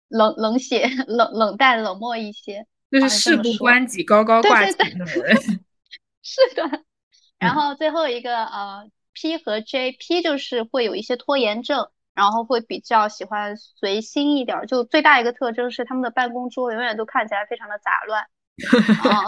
[0.09, 5.37] 冷冷血、冷冷淡、冷漠一些，就是事不关己高高挂起那种人。
[6.23, 6.85] 是的。
[7.41, 8.91] 然后最后一个呃。
[9.15, 14.67] P 和 J，P 就是会有一些拖延症，然后会比较喜欢随心一点。
[14.67, 18.27] 就最大一个特征是他们的办公桌永远都看起来非常的杂乱。
[19.03, 19.25] 啊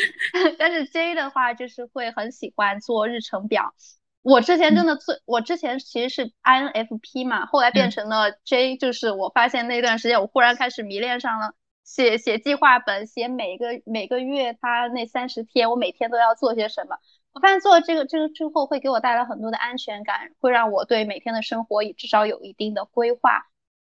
[0.58, 3.74] 但是 J 的话就是会很喜欢做日程表，
[4.22, 11.52] 我之前真的最，我之前其实是 INFP 嘛，后来变成了 J，就是我发现那段时间我忽然开始迷恋上了
[11.84, 16.96] 写写计划本，写每个每个月他那三十天，我每天都要做些什么。
[17.32, 23.46] 我发现做了这个这个之后会给我带来很多的安全感，会让我对每天的生活也至少有一定的规划。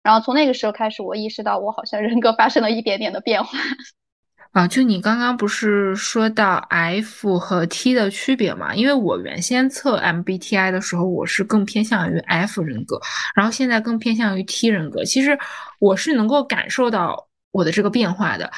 [0.03, 3.57] 然后从那个时候开始，我意识到我好像人格发生了一点点的变化。
[4.51, 8.75] 啊，就你刚刚不是说到 F 和 T 的区别嘛？
[8.75, 13.01] 因为我原先测 MBTI 的时候，我是更偏向于 F 人格，
[13.33, 15.03] 然后现在更偏向于 T 人格。
[15.03, 15.35] 其实
[15.79, 18.51] 我是能够感受到我的这个变化的，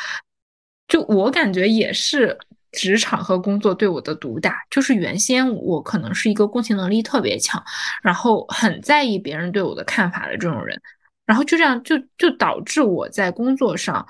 [0.89, 2.37] 就我感觉也是
[2.75, 4.57] 职场和工作对我的毒打。
[4.69, 7.63] 就是原先我可能是一个共情能力特别强，
[8.03, 10.79] 然后很在意别人对我的看法的这种人，
[11.25, 14.05] 然后就这样就就导致我在工作上。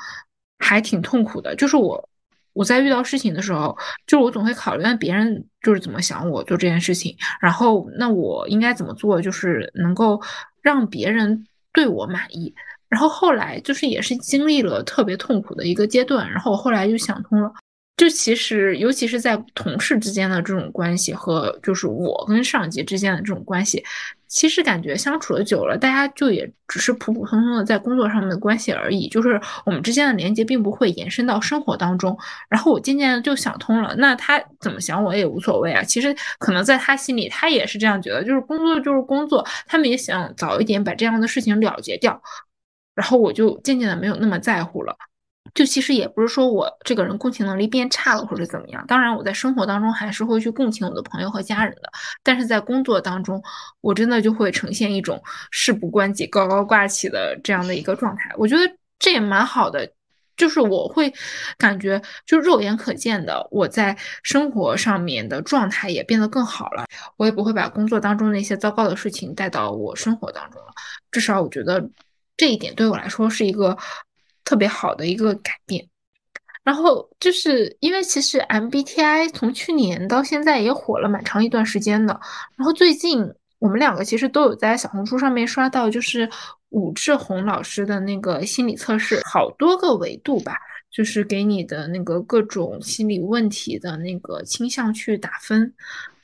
[0.57, 2.09] 还挺痛苦的，就是我
[2.53, 10.19] 我在遇到事情的时候，就是我总会考虑那别人就是怎么想我做这件事情，然后那我应该怎么做，就是能够
[10.63, 12.55] 让别人对我满意。
[12.87, 17.53] 然后后来就是也是经历了特别痛苦的一个阶段，然后我后来就想通了。
[17.97, 23.81] 就其实，尤其是在同事之间的这种关系和就是我跟上级之间的这种关系，
[24.27, 32.17] 其实感觉相处的久了，大家就也只是普普通通的在工作上面的关系而已，就是我们之间的连接并不会延伸到生活当中。
[32.49, 35.81] 然后我渐渐的就想通了，那他怎么想我也无所谓啊。
[35.81, 42.21] 其实可能在他心里，他也是这样觉得，就是工作就是工作，他们也想早一点把这样的事情了结掉。
[42.93, 44.97] 然后我就渐渐的没有那么在乎了。
[45.53, 51.89] 就其实也不是说我这个人共情能力变差了或者怎么样，当然我在生活当中还是会去共情我的朋友和家人的，
[52.23, 53.41] 但是在工作当中，
[53.79, 58.29] 我真的就会呈现一种事不关己高高挂起的这样的一个状态。
[58.37, 59.89] 我觉得这也蛮好的，
[60.35, 61.13] 就是我会
[61.57, 66.85] 感觉就肉眼可见的我在生活上面的状态也变得更好了，
[67.17, 70.67] 我也不会把工作当中那些糟糕的事情带到我生活当中了。
[71.11, 71.87] 至少我觉得
[72.35, 73.77] 这一点对我来说是一个。
[74.45, 75.85] 特别好的一个改变，
[76.63, 82.17] 然后就是因为其实 MBTI 从去年到现在也火了蛮长一段时间的，
[82.55, 86.29] 然后最近我们两个其实都有在小红书上面刷到，就是
[86.69, 90.57] 武志红老师的那个心理测试，好多个维度吧，
[90.91, 95.73] 就是给你的那个各种心理问题的那个倾向去打分，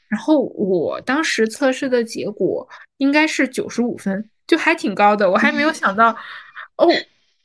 [0.08, 6.16] 然后我当时测试的结果应该是九十五分，就还挺高的，我还没有想到
[6.78, 6.88] 哦。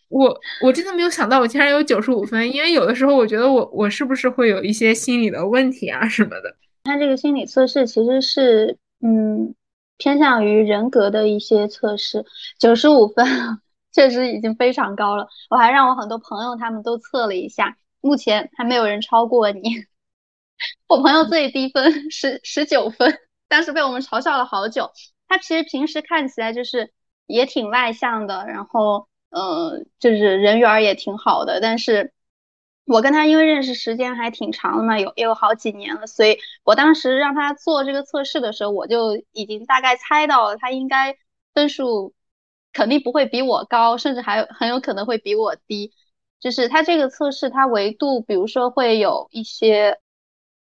[0.08, 6.56] 我我真的没有想到我竟然有九十五分，因为有的时候我觉得我我是不是会有一些心理的问题啊什么的。
[6.84, 9.54] 它这个心理测试其实是嗯
[9.98, 12.24] 偏向于人格的一些测试，
[12.60, 13.26] 九十五分
[13.92, 15.26] 确实已经非常高了。
[15.50, 19.60] 我还让我很多朋友他们都测了一下，目前还没有人超过你。
[20.86, 24.92] 我朋友最低分十十九分，但是被我们嘲笑了好久。
[25.26, 26.92] 他其实平时看起来就是
[27.26, 29.08] 也挺外向的，然后。
[29.30, 32.12] 嗯，就是人缘也挺好的，但是
[32.84, 41.16] 我跟他因为认识时间还挺长的嘛，有也有好几年了，所以我当时让他做这个测试的时候，我就已经大概猜到了他应该
[41.52, 42.14] 分数
[42.72, 45.92] 肯定不会比我高，甚至还有很有可能会比我低。
[46.40, 49.98] 就是他这个测试，它维度，比如说会有一些，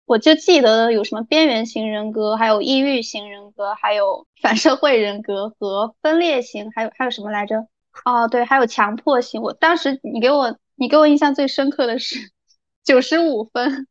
[0.05, 7.67] 我就记得有什么边缘型人格，还有抑郁型人格，还有反社会人格和分裂型，还有还有什么来着？
[8.03, 9.41] 哦，对，还有强迫性。
[9.41, 12.15] 我当时你给我你给我印象最深刻的是
[12.83, 13.87] 九十五分，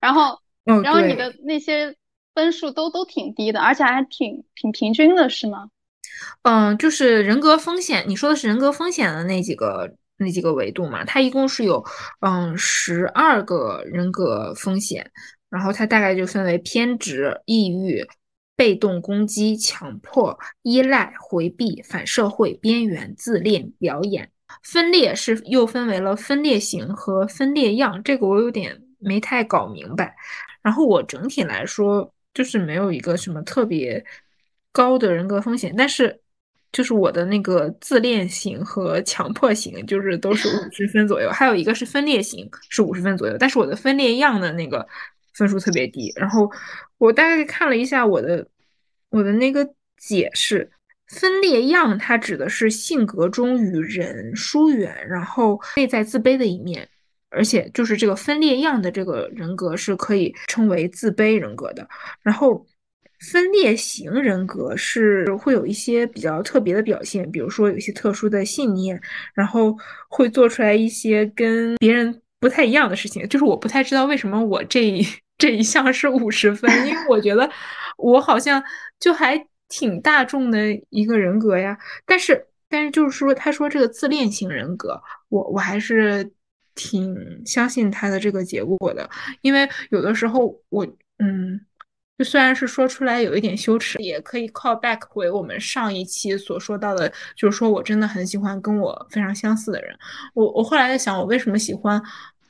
[0.00, 1.96] 然后 然后你的那些
[2.34, 5.68] 分数都都挺低的，而且还挺挺平均的，是吗？
[6.42, 11.04] 嗯，就是人格风险，你说的是人格风险的那几个那几个维度嘛？
[11.04, 11.84] 它一共是有
[12.20, 15.10] 嗯十二个人格风险，
[15.50, 18.06] 然后它大概就分为偏执、抑郁。
[18.58, 24.28] 被动攻击、强迫、依赖、回避、反社会、边缘、自恋、表演、
[24.64, 30.12] 分裂是又分为了分裂型和分裂样，这个我有点没太搞明白。
[30.60, 34.04] 然后我整体来说就是没有一个什么特别
[34.72, 36.20] 高的人格风险，但是
[36.72, 44.84] 就是我的那个自恋型和强迫型就是都是五十分左右，还有一个是分裂型是五十分左右，但是我的分裂样的那个。
[45.38, 46.50] 分数特别低，然后
[46.98, 48.44] 我大概看了一下我的
[49.10, 50.68] 我的那个解释，
[51.06, 56.86] 分裂样它指的是性格中与人疏远，然后内在自卑的一面，
[57.30, 61.88] 而且就是这个分裂样的这个人格是可以称为自卑人格的。
[62.22, 62.66] 然后
[63.32, 69.00] 分裂型人格是会有一些比较特别的表现，比如说有一些特殊的信念，
[69.34, 69.76] 然后
[70.08, 75.02] 会做出来一些跟别人不太一样的事情，就是我不太知道为什么我这。
[75.40, 77.48] 这一项是五十分，因为我觉得
[77.96, 78.60] 我好像
[78.98, 80.58] 就还挺大众的
[80.90, 81.78] 一个人格呀。
[82.04, 86.28] 但是，但是就是说，他说这个自恋型人格，我我还是
[86.74, 89.08] 挺相信他的这个结果的，
[89.40, 90.84] 因为有的时候我，
[91.20, 91.60] 嗯。
[92.18, 99.96] 就虽然是说出来有一点羞耻，也可以 call back 回我们上一期所说到的，就是说我真的很喜欢跟我非常相似的人。
[100.34, 102.02] 我我后来在想，我为什么喜欢，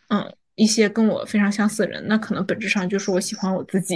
[0.09, 2.03] 嗯，一些跟我非常相似的人？
[2.09, 3.95] 那可能本质上就是我喜欢我自己。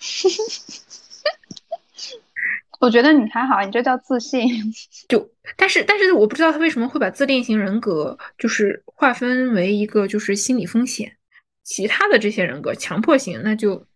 [2.80, 4.48] 我觉得你还好，你这叫自信。
[5.06, 11.18] 就但是但是我不知道他为什么会把自恋型人格就是划分为一个就是心理风险，
[11.62, 13.86] 其他的这些人格强迫型那就。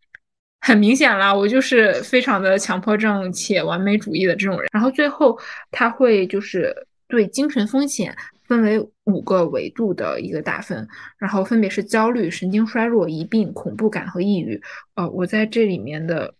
[0.60, 4.68] 很明显啦，我就是非常的强迫症且完美主义的这种人。
[4.72, 5.38] 然后最后
[5.70, 6.74] 他会就是
[7.06, 8.14] 对精神风险
[8.46, 14.60] 分为五个维度的一个打分，然后分别是焦虑、神经衰弱、疑病、恐怖感和抑郁。
[14.94, 16.34] 呃，我在这里面的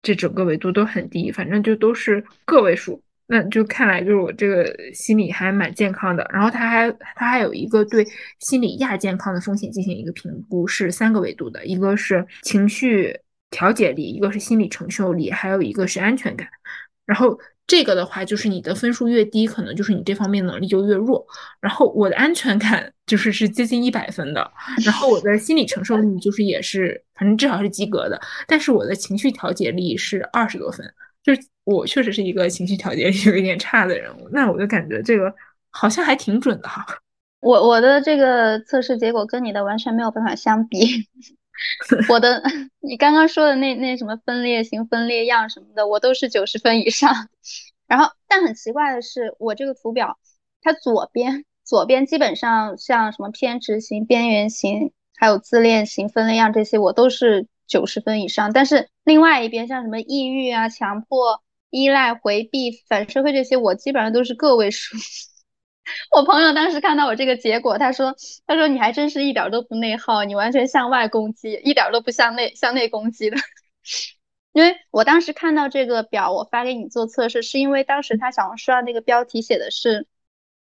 [0.00, 3.02] 这整个维度都很低，反正就都是个位数。
[3.26, 6.24] 那就看来就是我这个心理还蛮健康的。
[6.32, 8.06] 然后他还他还有一个对
[8.38, 13.18] 心理亚健康的风险进行一个评估，是三个维度的，一个是情绪。
[13.50, 16.48] 调节力，一个是心理承受力，还有一个是安全感。
[17.04, 21.24] 然后这个的话，就是你的分数越低，可能就是你这方面能力就越弱。
[21.60, 24.52] 然后我的安全感就是是接近一百分的，
[24.84, 28.20] 然后我的心理承受力就是也是，反正至少是及格的。
[28.46, 30.84] 但是我的情绪调节力是二十多分，
[31.22, 34.28] 就是我确实是一个情绪调节力有一点差的人物。
[34.32, 35.32] 那我就感觉这个
[35.70, 36.84] 好像还挺准的哈。
[37.40, 41.06] 我我的这个测试结果跟你的完全没有办法相比。
[42.08, 42.42] 我的，
[42.80, 47.28] 你刚刚说的那那什么分裂型、分裂样什么的，我都是九十分以上。
[47.86, 50.18] 然后，但很奇怪的是，我这个图表，
[50.60, 58.52] 它左边左边基本上像什么偏执型、边缘型，还有自恋型、分裂样这些，我都是九十分以上。
[58.52, 64.96] 但是另外一边像什么抑郁啊、强迫、依赖、回避、反社会这些，我基本上都是个位数。
[66.10, 68.14] 我朋友当时看到我这个结果，他说
[68.46, 73.36] ：“他说你还真是一点都不内耗，你完全向外攻击，一点都不向内向内攻击的。
[74.52, 80.06] ”因为我当时看到这个表，我发给你做测试，是因为当时他小红书上那个标题写的是，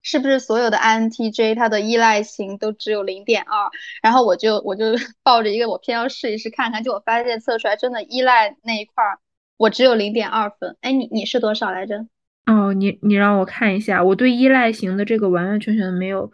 [0.04, 3.70] 是不是所有的 INTJ 它的依赖型都只有零点二？
[4.04, 4.86] 然后我就我就
[5.24, 9.20] 抱着一个我偏要试一试看看，结果发现测出来真的依赖那一块儿
[9.58, 10.78] 我只有零点二分。
[10.82, 12.06] 哎，你你是多少来着？
[12.46, 16.32] 哦，你你让我看一下，我对依赖型的这个完完全全没有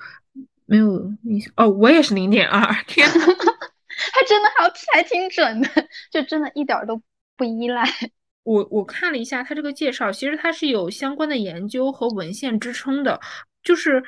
[0.65, 1.52] 没有印象。
[1.58, 5.70] 哦，我也是零点二， 天， 还真的还还挺准的，
[6.12, 7.02] 就真的一点都
[7.36, 7.84] 不依赖。
[8.43, 13.20] 我我看了一下他这个介绍，其实他是有相关的研究和文献支撑的，
[13.62, 14.02] 就是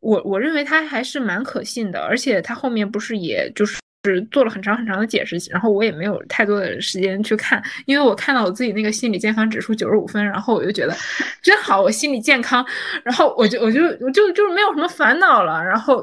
[0.00, 3.78] 我我认为他还是蛮可信的，而且他后面不是也就是。
[4.10, 10.96] 是做了很长很长的解释，然后我也没有太多的时间去看，因为我看到我自己那个心理健康指数九十五分，然后我就觉得
[11.42, 12.64] 真好，我心理健康，
[13.04, 15.96] 然后我就我就我就就是没有什么烦恼了，然后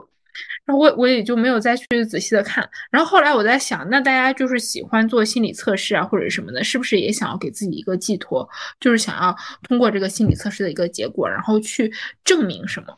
[0.65, 8.47] 然后我我也就没有再去仔细的看，然后后来我在想，那大家就是喜欢做心理测试啊或者什么的，是不是也想要给自己一个寄托，
[8.79, 9.35] 就是想要
[9.67, 11.91] 通过这个心理测试的一个结果，然后去
[12.23, 12.97] 证明什么？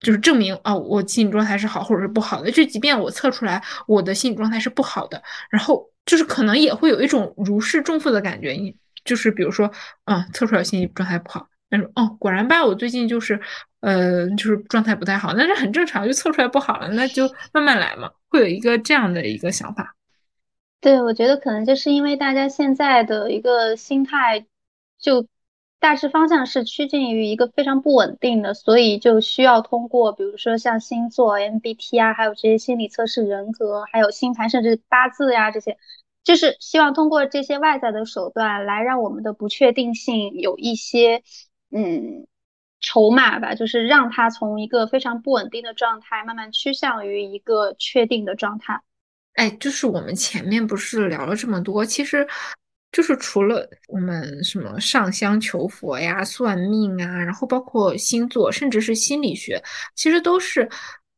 [0.00, 2.50] 就是证明哦，我心理状态是好或者是不好的。
[2.50, 8.52] 就即便我测出来我的心理状态是不好的，然后就是可能也会有一种如释重负的感觉。
[8.52, 9.70] 你就是比如说，
[10.04, 13.40] 嗯，测出来心理状态不好，那种哦，果然吧，我最近就是
[13.80, 19.96] 呃，就是状态不太好，那是很正常，就测出来不好了，那就慢慢来嘛，会有一个这样的一个想法。
[20.80, 24.46] 对，我觉得可能就是因为大家现在的一个心态
[25.00, 25.26] 就。
[25.80, 35.78] 大致方向是趋近于一个非常不稳定的，所以就需要通过，比如说像星座、MBTI，还有这些心理测试、人格，还有星盘，甚至八字呀这些，
[36.24, 41.22] 就是希望通过这些外在的手段来让我们的不确定性有一些
[41.70, 42.26] 嗯
[42.80, 48.82] 筹码吧，就是让它从一个非常不稳定的状态慢慢趋向于一个确定的状态。
[49.34, 52.26] 哎，就是我们前面不是聊了这么多，其实。
[52.90, 59.62] 就是除了我们什么上香求佛呀、算命啊，然后包括星座，甚至是心理学，
[59.94, 60.68] 其实都是，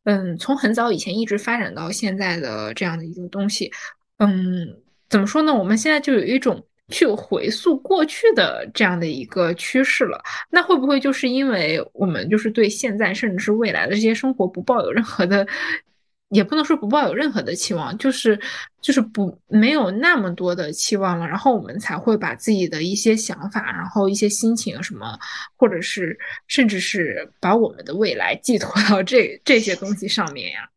[0.05, 3.71] 嗯，从很早以前一直发展到现在的这样的一个东西。
[4.19, 4.67] 嗯，
[5.09, 5.55] 怎么说呢？
[5.55, 10.21] 我们现在就有一种去回溯过去的这样的一个趋势了。
[10.51, 15.47] 那会不会就是因为我们就是对现在甚至是未来的这些生活不抱有任何的？
[16.31, 18.41] 也不能说不抱有任何的期望，就是
[18.81, 25.19] 就是不没有那么多的期望了，然后我们才会把自己的一些想法，然后一些心情什么，
[25.57, 30.69] 或者是甚至是把我们的未来寄托到这这些东西上面呀。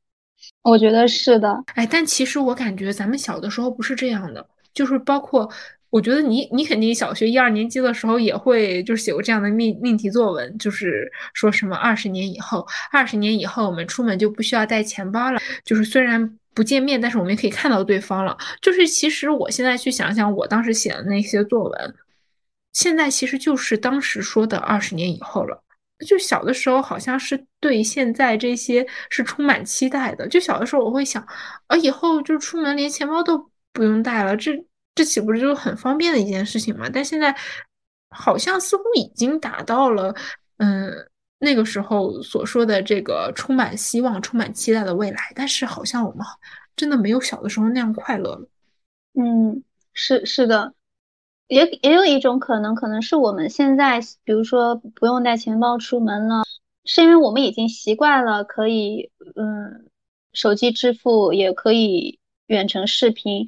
[0.64, 5.50] 我觉得是的，哎，但其实我感觉咱们小的时候不是这样的，就是包括
[5.94, 18.36] 我觉得你你肯定小学一二年级的时候也会就是写过这样的命命题作文，就是说什么二十年以后，二十年以后我们出门就不需要带钱包了，就是虽然不见面，但是我们也可以看到对方了。
[18.60, 21.96] 就是其实我现在去想想，我当时写的那些作文，
[22.74, 25.64] 现在其实就是当时说的二十年以后了。
[26.08, 30.28] 就小的时候好像是对现在这些是充满期待的。
[30.28, 31.24] 就小的时候我会想，
[31.68, 34.52] 啊，以后就出门连钱包都不用带了，这
[34.96, 36.90] 这岂不是就很方便的一件事情吗？
[36.92, 37.36] 但现在
[38.10, 40.14] 好像似乎已经达到了，
[40.58, 40.92] 嗯，
[41.40, 45.32] 那个时候所说的这个充满希望、充满期待的未来。
[45.36, 46.26] 但是好像我们
[46.76, 48.48] 真的没有小的时候那样快乐了。
[49.14, 49.64] 嗯，
[49.94, 50.74] 是是的。
[51.48, 56.44] 也也有一种可能，可能是我们现在，比如说不用带钱包出门了，
[56.86, 59.86] 是因为我们已经习惯了可以，嗯，
[60.32, 62.18] 手机支付也可以
[62.48, 63.46] 远程视频，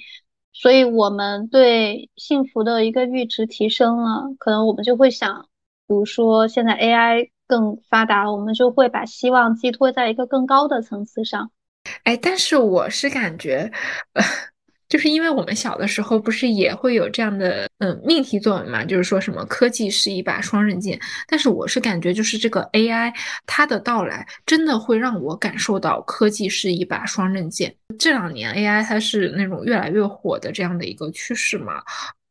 [0.58, 5.50] 所以我们对幸福的一个阈值提升了，可能我们就会想，
[5.86, 11.52] 比如说现在 AI 更发达了，我们就会把希望寄托在一个更高的层次上。
[12.04, 13.72] 哎，但是我是感觉。
[14.88, 21.00] 就是因为我们小的时候不是也会有这样的嗯命题作文嘛，就是说什么科技是一把双刃剑。
[21.28, 23.14] 但是我是感觉就是这个 AI
[23.46, 27.76] 它的到来真的会让我感受到科技是一把双刃剑。
[27.98, 31.82] 这两年 AI 它是那种越来越火的这样的一个趋势嘛，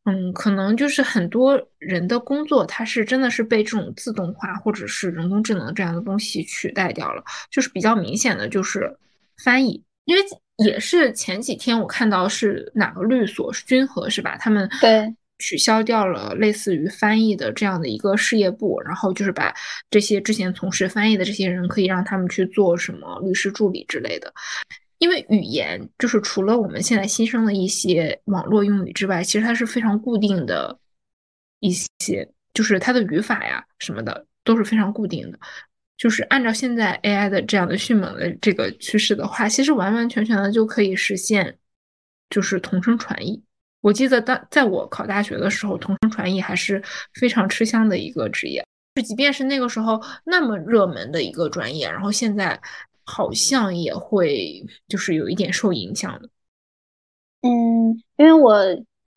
[0.05, 8.97] 嗯，可能就是很多人的工作它是真的是被这种自动化或者是人工智能这样的东西取代掉了，就是比较明显的就是
[9.43, 10.21] 翻译，因为。
[10.57, 14.37] 也是前几天我看到是哪个律所是君和是吧？
[14.37, 19.53] 他们对取消掉了类似于翻译的这样的一个事业部，然后就是把
[19.89, 24.33] 这些之前从事翻译的这些人可以让他们去做什么律师助理之类的。
[24.97, 30.79] 因为语言就是除了我们现在新生的一些网络用语之外，其实它是非常固定的，
[31.59, 35.39] 一些就是它的语法呀什么的都是非常固定的。
[35.97, 41.57] 就是按照现在 AI 的这样的迅猛的这个趋势的话，其实完完全全的就可以实现，
[42.29, 43.41] 就是同声传译。
[43.79, 46.83] 我记得当在我考大学的时候，同声传译还是
[47.13, 48.61] 非常吃香的一个职业。
[48.95, 52.59] 就即便是那个时候那么热门的一个专业，然后现在
[53.05, 56.29] 好像也会就是有一点受影响的。
[57.41, 58.57] 嗯，因为我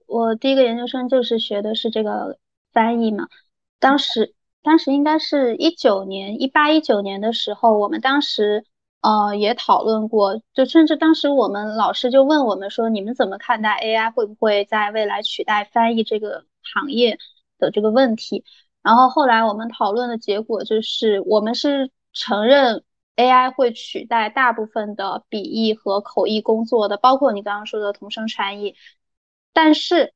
[0.07, 2.39] 我第一个研究生就是学的是这个
[2.73, 3.27] 翻译嘛，
[3.81, 4.33] 当时。
[4.69, 8.67] 当时应该是一九年，一八一九年的时候，我们当时
[9.01, 17.19] 呃也讨论过，就甚至当时我们老师就问我们说，你们怎么看待 AI 会不会在未来取代翻译这个行业
[17.59, 18.45] 的这个问题？
[18.83, 22.85] 然后后来我们讨论的结果就是，我们是承认
[23.17, 28.77] AI 会取代大部分的笔译和口译工作的，包括你刚刚说的同声传译。
[29.55, 30.13] 但是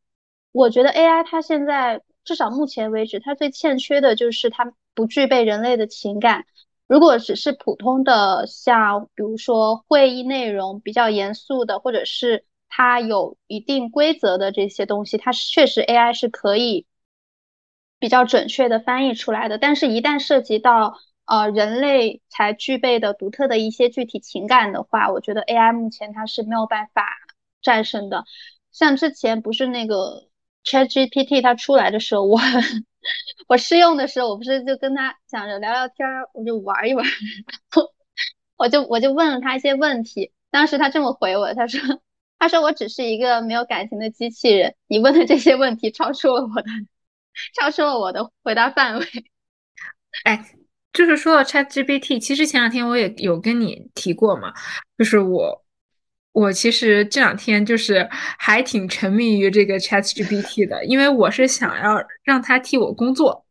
[0.52, 2.02] 我觉得 AI 它现在。
[2.24, 6.46] 至少目前为止，它最欠缺的就是它不具备人类的情感。
[6.86, 16.86] 如果只是普通的，像比如说会议内容比较严肃的，或者是它有一定规则的这些东西，它确实 AI 是可以
[17.98, 19.58] 比较准确的翻译出来的。
[19.58, 27.04] 但是，一旦涉及到呃人类才具备的独特的一些具体情感的话，我觉得 AI 目前它是没有办法
[27.62, 28.24] 战胜的。
[28.70, 30.28] 像之前不是那个。
[30.64, 32.40] ChatGPT 它出来的时候，我
[33.48, 37.04] 我试用的时候，我不是就跟他想着聊聊天儿，我就玩一玩，
[38.56, 40.32] 我就我就问了他一些问题。
[40.50, 42.00] 当时他这么回我，他说
[42.38, 46.68] 他说我只是一个没有感情的机器人，你问的这些问题超出了我的
[47.58, 49.06] 超出了我的回答范围。
[50.24, 50.44] 哎，
[50.92, 54.52] 就是说到 ChatGPT，其实前两天我也有跟你提过嘛，
[54.98, 55.61] 就是我。
[56.32, 63.44] 我其实这两天就是还挺沉迷于这个 ChatGPT 的，因为我是想要让它替我工作，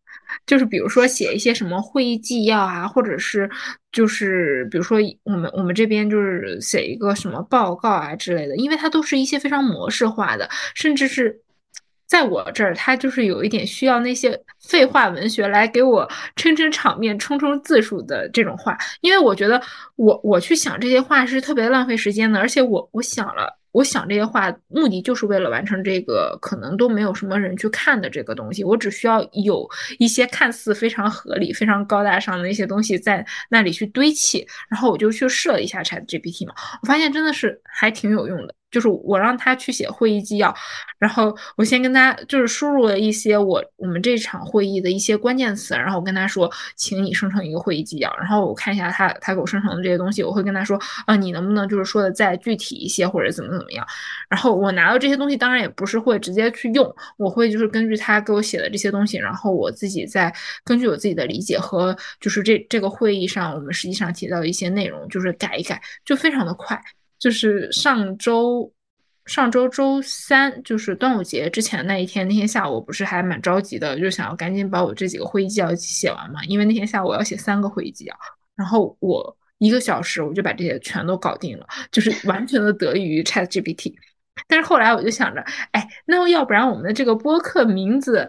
[0.45, 3.49] 就是比如说写一些什么会议纪要啊，或者是
[3.91, 11.41] 就是比如说我们我们这边就是写一个什么报告啊之类的，因为它都是一些非常模式化的，甚至是。
[12.11, 16.05] 在我这儿，他就是有一点需要那些废话文学来给我
[16.35, 19.61] 撑撑场面、充充字数的这种话，因为我觉得
[19.95, 29.65] 我我去想这些话是特别浪费时间的，而且我我想了，我想这些话目的就是为了完成这个可能都没有什么人去看的这个东西，我只需要有
[29.97, 38.53] 一些看似非常合理、非常高大上的一些东西在那里去堆砌，然后我就去设一下 Chat GPT 嘛，我发现真的是还挺有用的。
[38.71, 40.53] 就是我让他去写会议纪要，
[40.97, 53.85] 然后我先跟他就是输入了一些我我们这场会议的一些关键词，然后我跟他说，请你生成一个会议纪要，然后我看一下他他给我生成的这些东西，我会跟他说，啊，你能不能就是说的再具体一些或者怎么怎么样？
[54.29, 66.81] 然后我拿到这些东西，当然也不是会直接去用，我会就是根据他给我写的这些东西，然后我自己再根据我自己的理解和就是这这个会议上我们实际上提到的一些内容，就是改一改，就非常的快。
[67.21, 68.73] 就是上周，
[69.27, 78.15] 上周周三，就是端午节之前那一天，那天下午我不是还蛮着急的，就想要赶紧把我这几个会议纪要写完嘛，因为那天下午我要写三个会议纪要，
[78.55, 83.93] 然后我一个小时我就把这些全都搞定了，就是 完全的得益于 Chat GPT。
[84.47, 85.41] 但是后来我就想着，
[85.73, 88.27] 哎，那要不然我们的这个播客名字，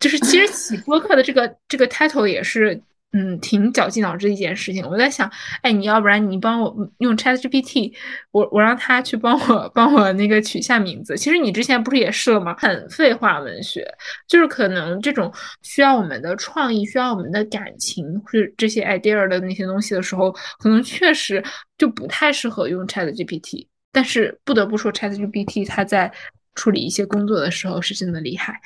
[0.00, 2.82] 就是其实起播客的这个这个 title 也是。
[3.12, 4.86] 嗯，挺绞尽脑汁的一件事情。
[4.86, 5.30] 我在想，
[5.62, 7.94] 哎，你要不然你帮我用 ChatGPT，
[8.32, 11.16] 我我让他去帮我帮我那个取下名字。
[11.16, 12.54] 其实你之前不是也试了吗？
[12.58, 13.82] 很废话文学，
[14.28, 15.32] 就是可能这种
[15.62, 21.42] 需要我们的创意、需要我们的感情，是这些 idea 的那些东西的时候，可能确实
[21.78, 23.66] 就不太适合用 ChatGPT。
[23.90, 26.12] 但是不得不说，ChatGPT 它在
[26.54, 28.60] 处理一些工作的时候是真的厉害。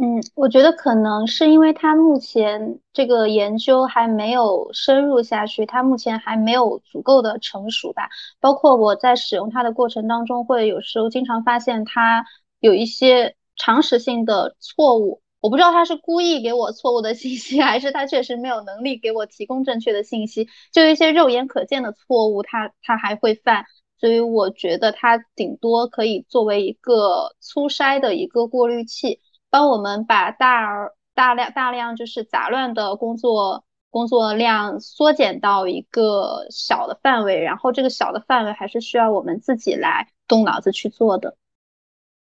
[0.00, 8.08] 嗯，我觉得可能是因为它目前这个研究还没有深入下去，它目前还没有足够的成熟吧。
[8.38, 12.24] 包括我在使用它的过程当中，会有时候经常发现它
[12.60, 15.20] 有一些常识性的错误。
[15.40, 20.48] 我不知道他是故意给我错误的信息， 还是他确实没有能力给我提供正确的信息。
[20.72, 23.64] 就一些肉眼可见的错误，他他还会犯。
[24.00, 29.18] 所以我觉得它顶多可以作为一个粗筛的一个过滤器。
[29.50, 41.36] 帮我们把大大量大量就是杂乱的工作工作量缩减到一个小的范围，然后这个小的范围还是需要我们自己来动脑子去做的。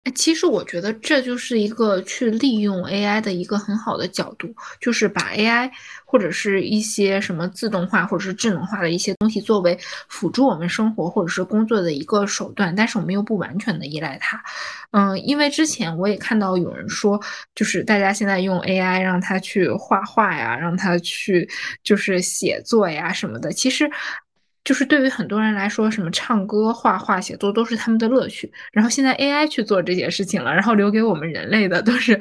[0.04, 5.70] 哎，其实我觉得这就是一个去利用 AI 的一个很好的角度，就是把 AI
[6.06, 9.78] 或者是一些什么自动化或者是智能化的一些东西作为
[10.10, 14.42] 辅助我们生活或者是工作的一个手段，但是我们又不完全的依赖它。
[14.90, 17.22] 嗯，因为之前我也看到有人说，
[17.54, 21.48] 就是大家现在用 AI 让它去画画呀，让它去
[21.84, 23.88] 就是写作呀什么的，其实。
[24.64, 28.52] 就是对于很多人来说，什么唱歌、画画、写作都是他们的乐趣。
[28.72, 32.20] 然后现在 AI 去做这些事情了，然后留给我们人类的都是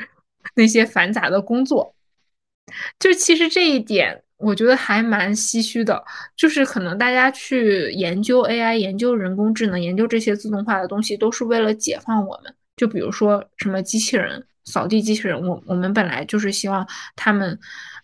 [0.55, 1.95] 那些繁杂的工作。
[2.99, 6.03] 就其实这一点，我觉得还蛮唏嘘的。
[6.35, 12.55] 就是可能大家去研究 AI、研究人工智能、研究这些自动化的东西，都是为了解放我们。
[12.77, 17.59] 就比如说什么机器人、扫地机器人，我我们本来就是希望他们。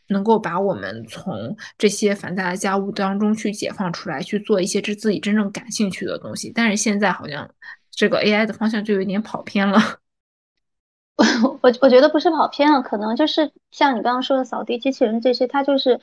[0.08, 6.52] 能够把我们从这些繁杂的家务当中去解放出来，去做一些这自己真正感兴趣的东西。
[6.54, 7.50] 但是现在好像
[7.90, 9.78] 这个 AI 的方向就有点跑偏了。
[11.16, 11.24] 我
[11.62, 15.98] 我我觉得不是跑偏了，可能就是像你刚刚说的扫地机器人这些，它就是，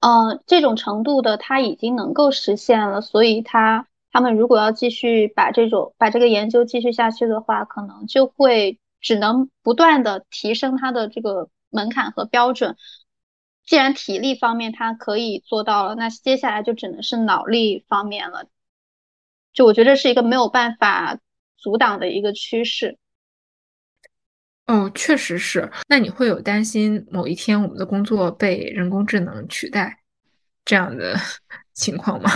[0.00, 3.00] 呃，这种程度的，它已经能够实现了。
[3.00, 12.76] 所以它他们如果要继续把这种把这个研究继续下去的话，可能就会只能不断的提升它的这个门槛和标准。
[13.72, 18.44] 既然体力方面它可以做到了，那接下来就只能是脑力方面了。
[19.54, 21.18] 就我觉得是一个没有办法
[21.56, 22.98] 阻挡的一个趋势。
[24.66, 25.72] 哦，确实是。
[25.88, 30.00] 那你会有担心某一天我们的工作被人工智能取代
[30.66, 31.16] 这样的
[31.72, 32.30] 情况吗？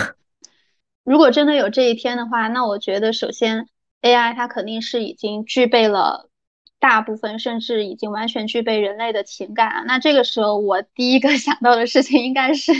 [1.04, 3.68] 如果真的有这一天的话，那我觉得首先
[4.00, 6.30] AI 它肯定是已经具备了。
[6.88, 12.72] 大部分甚至已经完全具备人类的情感那这个时候，我第一个 想到的事情应该是，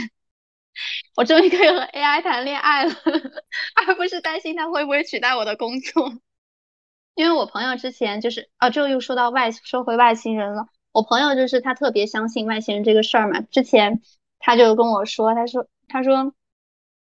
[1.17, 2.95] 我终于可以和 AI 谈恋爱了，
[3.75, 6.13] 而不是担心它会不会取代我的工作。
[7.17, 10.69] 因为我朋友之前就是啊，这又说到外说回外星人了。
[10.93, 13.41] 我朋友就是他特别相信外星人这个事儿嘛。
[13.41, 14.01] 之前
[14.39, 16.33] 他就跟我说，他说他说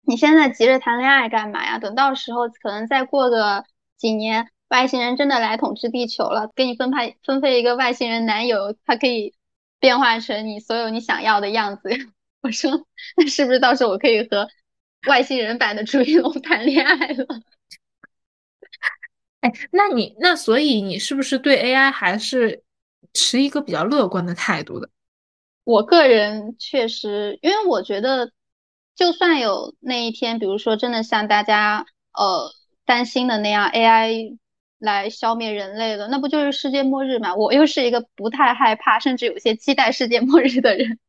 [0.01, 1.77] 你现在急着谈恋爱干嘛呀？
[1.77, 3.63] 等到时候可能再过个
[3.95, 4.49] 几年。
[4.69, 9.33] 外星人真的来统治地球了，给你分派分配一个外星人男友，他可以
[9.79, 11.89] 变化成你所有你想要的样子。
[12.41, 12.71] 我说，
[13.15, 14.47] 那是不是到时候我可以和
[15.07, 17.25] 外星人版的朱一龙谈恋爱了？
[19.41, 22.63] 哎，那你那所以你是不是对 AI 还是
[23.13, 24.89] 持一个比较乐观的态度的？
[25.63, 28.31] 我个人确实，因为我觉得，
[28.95, 32.51] 就算有那一天，比如说真的像大家呃
[32.83, 34.37] 担心的那样，AI。
[34.79, 37.33] 来消灭人类了，那不就是世界末日嘛？
[37.35, 40.99] 我又是一个不太害怕，甚至有些期待世界末日的人，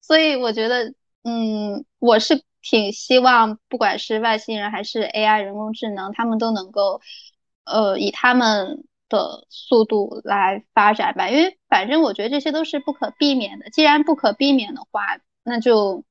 [0.00, 7.00] 所以我觉得，嗯，我是挺希望，不管是外星人还是 AI 人工智能，他们都能够，
[7.64, 11.30] 呃，以他们的速度来发展吧。
[11.30, 13.70] 因为反正我觉得这些都是不可避免的。
[13.70, 15.00] 既然不可避免的话，
[15.42, 16.04] 那就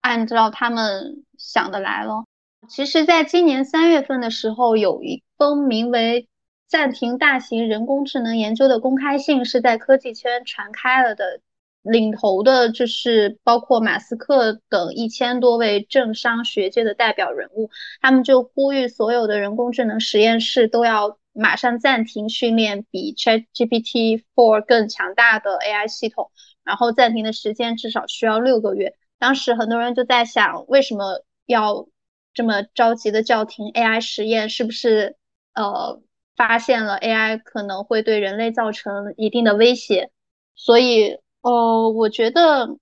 [0.00, 2.26] 按照他们想的来咯。
[2.68, 6.26] 其实，在今年三月份的时候，有一封名为
[6.66, 11.42] “暂停大型人工智能研究”的公开信，是在科技圈传开了的。
[11.82, 17.68] 领头的就是包括马斯克等一千多位政商学界的代表人物，
[18.00, 26.30] 他们就呼吁所有的人工智能实验室都要马上暂停训练比 ChatGPT 4更强大的 AI 系统，
[26.64, 28.94] 然后暂停的时间至少需要六个月。
[29.18, 31.86] 当时很多人就在想，为什么要
[32.32, 34.48] 这么着急的叫停 AI 实验？
[34.48, 35.16] 是不是
[35.54, 36.00] 呃
[36.36, 40.10] 发现了 AI 可能会对人类造成一定的威胁？
[40.54, 41.18] 所以。
[41.44, 42.78] 呃，我觉得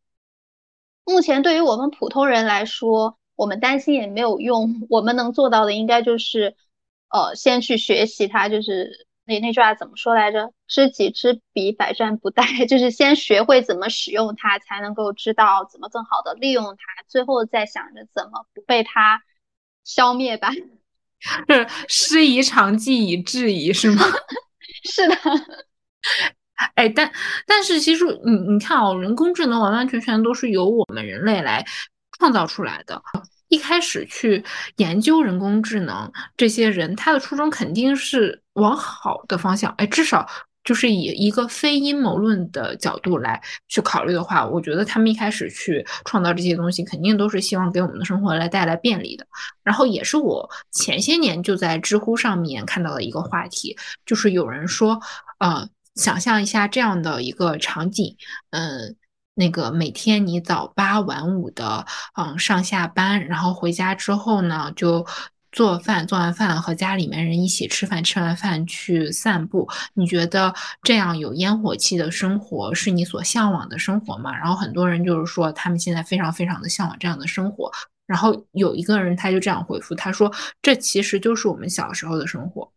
[1.04, 4.86] 目前对于我们普通人来说，我们担心也没有用。
[4.88, 6.54] 我们能做到的，应该就是，
[7.10, 8.48] 呃，先去学习它。
[8.48, 12.42] 就是那那句话怎么说来着？“知己知彼，百战不殆。
[12.70, 19.22] ”就是先学会怎么使用它，才能够知道怎么更好的利用它，最后再想着怎么不被它
[19.82, 20.50] 消灭吧。
[21.48, 24.04] 是 师夷长技以制夷，是吗？
[24.84, 25.16] 是的。
[26.76, 27.10] 哎，但
[27.46, 31.64] 但是其实你你看哦，人工智能完完全全都是由我们人类来
[32.18, 33.02] 创造出来的。
[33.48, 34.42] 一开始去
[34.76, 39.70] 研究人工智能这些人，他的初衷肯定是往好的方向。
[39.76, 40.26] 哎，至少
[40.64, 49.26] 就是以一个非阴谋论的角度来去考虑的话，我觉得他们一开始去创造这些东西，肯定都是希望给我们的生活来带来便利的。
[49.62, 55.00] 然后也是我前些年就在知乎上面看到的一个话题，就是有人说，
[55.38, 55.68] 呃。
[55.94, 58.16] 想象一下这样的一个场景，
[58.48, 58.96] 嗯，
[59.34, 61.84] 那个每天你早八晚五的，
[62.16, 65.04] 嗯，上下班，然后回家之后呢，就
[65.52, 69.68] 做饭，做完饭和家里面人一起吃饭，吃完饭去散步。
[69.94, 74.36] 你觉得这样有烟火气的生活是你所向往的生活吗？
[74.36, 77.70] 然后很多人就是说，他们现在非常非常的向往这样的生活。
[78.06, 80.30] 然后有一个人他就这样回复，他说
[80.60, 82.70] ：“这其实就是我们小时候的生活。”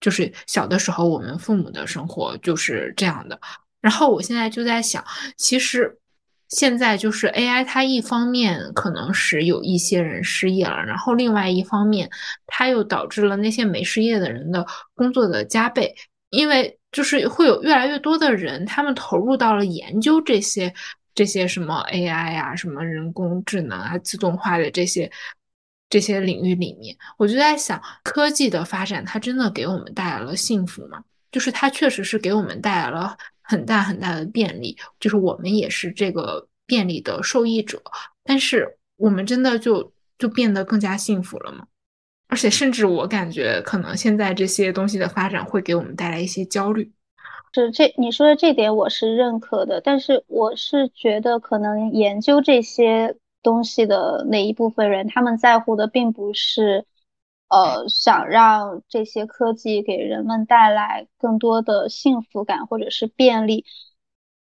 [0.00, 3.40] 就是小的时候，我们父母的生活就是这样的。
[3.80, 5.04] 然后我现在就在想，
[5.36, 5.96] 其实
[6.48, 12.10] 现在就是 AI，它一方面可能是有一些人失业了，然后另外一方面，
[12.46, 15.94] 它又导致了那些没失业的人的工作的加倍，
[16.30, 20.72] 因为就是会有越来越多的人，他们投入到了研究这些
[21.14, 25.10] 这些什么 AI 啊，什么人工智能啊，自动化的这些。
[25.88, 31.04] 这些领域里面，我就在想，科技的发展，它真的给我们带来了幸福吗？
[31.36, 37.82] 就是它确实是给我们带来了很大很大的便利，就是我们也是这个便利的受益者。
[38.24, 41.66] 但是，我们真的就就变得更加幸福了吗？
[42.28, 46.90] 而且，甚至我感觉，可能现在这些东西的发展会给我们带来一些焦虑。
[47.52, 49.78] 是这你说的这点，我是认可的。
[49.82, 53.14] 但是，我是觉得，可能研究这些。
[53.42, 56.84] 东西的那一部分人，他们在乎的并不是，
[57.48, 63.64] 呃，想让这些科技给人们带来更多的幸福感或者是便利，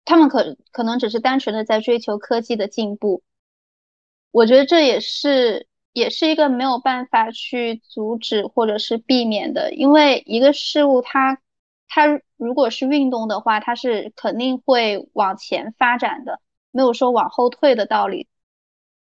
[0.05, 3.23] 他们可可能只是单纯的在追求科技的进步。
[4.31, 11.39] 我觉得这也是也是一个没有办法去阻止或者是避免的，因为一个事物它
[11.87, 16.39] 它如果是运动的话，它是肯定会往前发展的，
[16.71, 18.27] 没有说往后退的道理。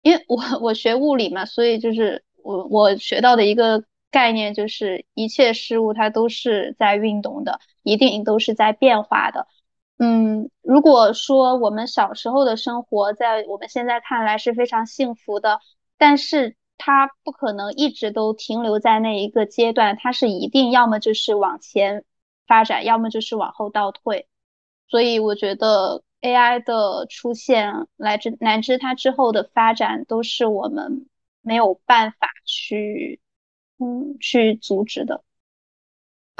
[0.01, 9.47] 因为我我学物理嘛，所以就是我我学到的一个概念就是一切事物它都是在运动的，一定都是在变化的。
[9.97, 15.59] 嗯，如果说我们小时候的生活在我们现在看来是非常幸福的，
[15.97, 22.03] 但是它不可能一直都停留在那一个阶段，它是一定要么就是往前
[22.47, 24.27] 发展，要么就是往后倒退。
[24.87, 26.03] 所以我觉得。
[26.23, 31.07] AI 的出现，乃至乃至它之后的发展，都是我们
[31.41, 33.19] 没有办法去，
[33.79, 35.23] 嗯，去阻止的。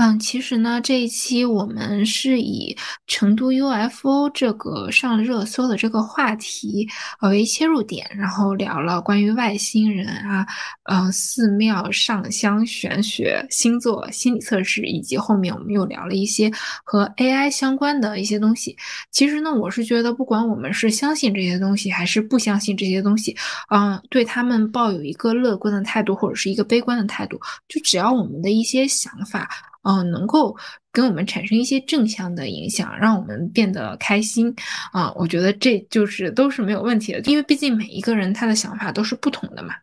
[0.02, 2.76] 嗯，其实呢，这一期我们是以
[3.06, 6.90] 成都 UFO 这个上热搜的这个话题
[7.22, 10.44] 为切入点，然后聊了关于外星人啊，
[10.86, 16.52] 呃，寺庙、上香、玄学、星座、心理测试，以及后面我们又聊了一些
[16.84, 18.76] 和 AI 相关的一些东西。
[19.12, 23.38] 其实呢，我是觉得，不管我们是相信这些东西，还是不相信这些东西，
[23.70, 29.48] 嗯，对他们抱有一个乐观的态度，或者是一个悲观的态度，就只要我们的一些想法。
[29.84, 30.56] 嗯，能够
[30.92, 34.56] 跟我们产生一些正向的影响，让我们变得开心
[34.92, 39.74] 啊，我觉得这就是都是没有问题的，因为毕竟每一个人他的想法都是不同的嘛。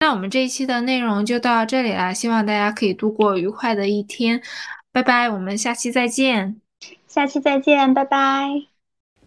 [0.00, 4.42] 那我们这一期的内容就到这里啦，希望大家可以度过愉快的一天，
[4.92, 6.60] 拜拜，我们下期再见，
[7.06, 8.48] 下期再见，拜拜。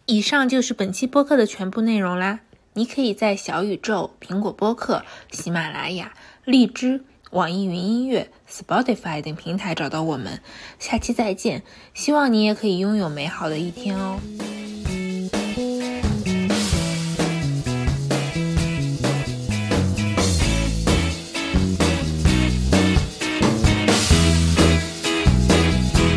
[0.05, 2.41] 以上就是本期播客的全部内容啦，
[2.73, 6.13] 你可以在小宇宙、苹果播客、喜马拉雅、
[6.43, 7.05] 荔枝。
[7.35, 10.39] 网易云音乐、Spotify 等平台找到我们，
[10.79, 11.63] 下期再见。
[11.93, 14.17] 希望你也可以拥有美好的一天哦。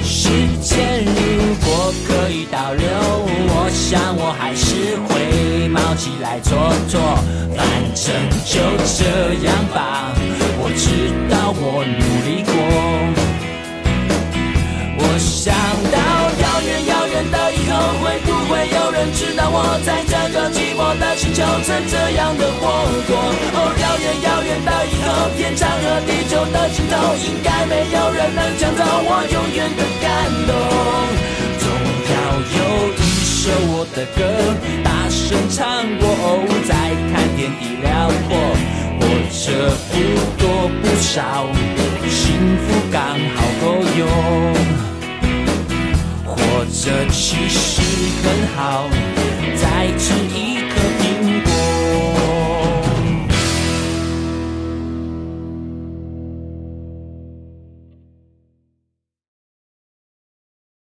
[0.04, 0.28] 时
[0.62, 2.86] 间如果可以倒流，
[3.48, 6.52] 我想我还是会冒起来做
[6.88, 7.00] 做，
[7.56, 8.14] 反正
[8.46, 9.97] 就这样吧。
[10.78, 12.54] 我知道我努力过，
[14.94, 15.50] 我想
[15.90, 15.98] 到
[16.38, 23.18] 遥远遥远的以后，会不会有人知道我在这个寂寞的星球曾这样的活过？
[23.58, 26.94] 哦，遥远遥远的以后，天长和地久的尽头，
[27.26, 30.54] 应该没有人能抢走我永远的感动。
[31.58, 31.66] 总
[32.06, 34.22] 要有一首我的歌，
[34.86, 36.06] 大声唱过，
[36.62, 38.77] 再看天地辽阔。
[39.00, 39.94] 或者不
[40.38, 41.46] 多不少，
[42.08, 43.00] 幸福刚
[43.34, 43.64] 好够
[43.98, 44.00] 用。
[46.24, 47.80] 或者其实
[48.22, 48.26] 很
[48.56, 48.88] 好，
[49.56, 49.64] 再
[49.98, 50.47] 吃一。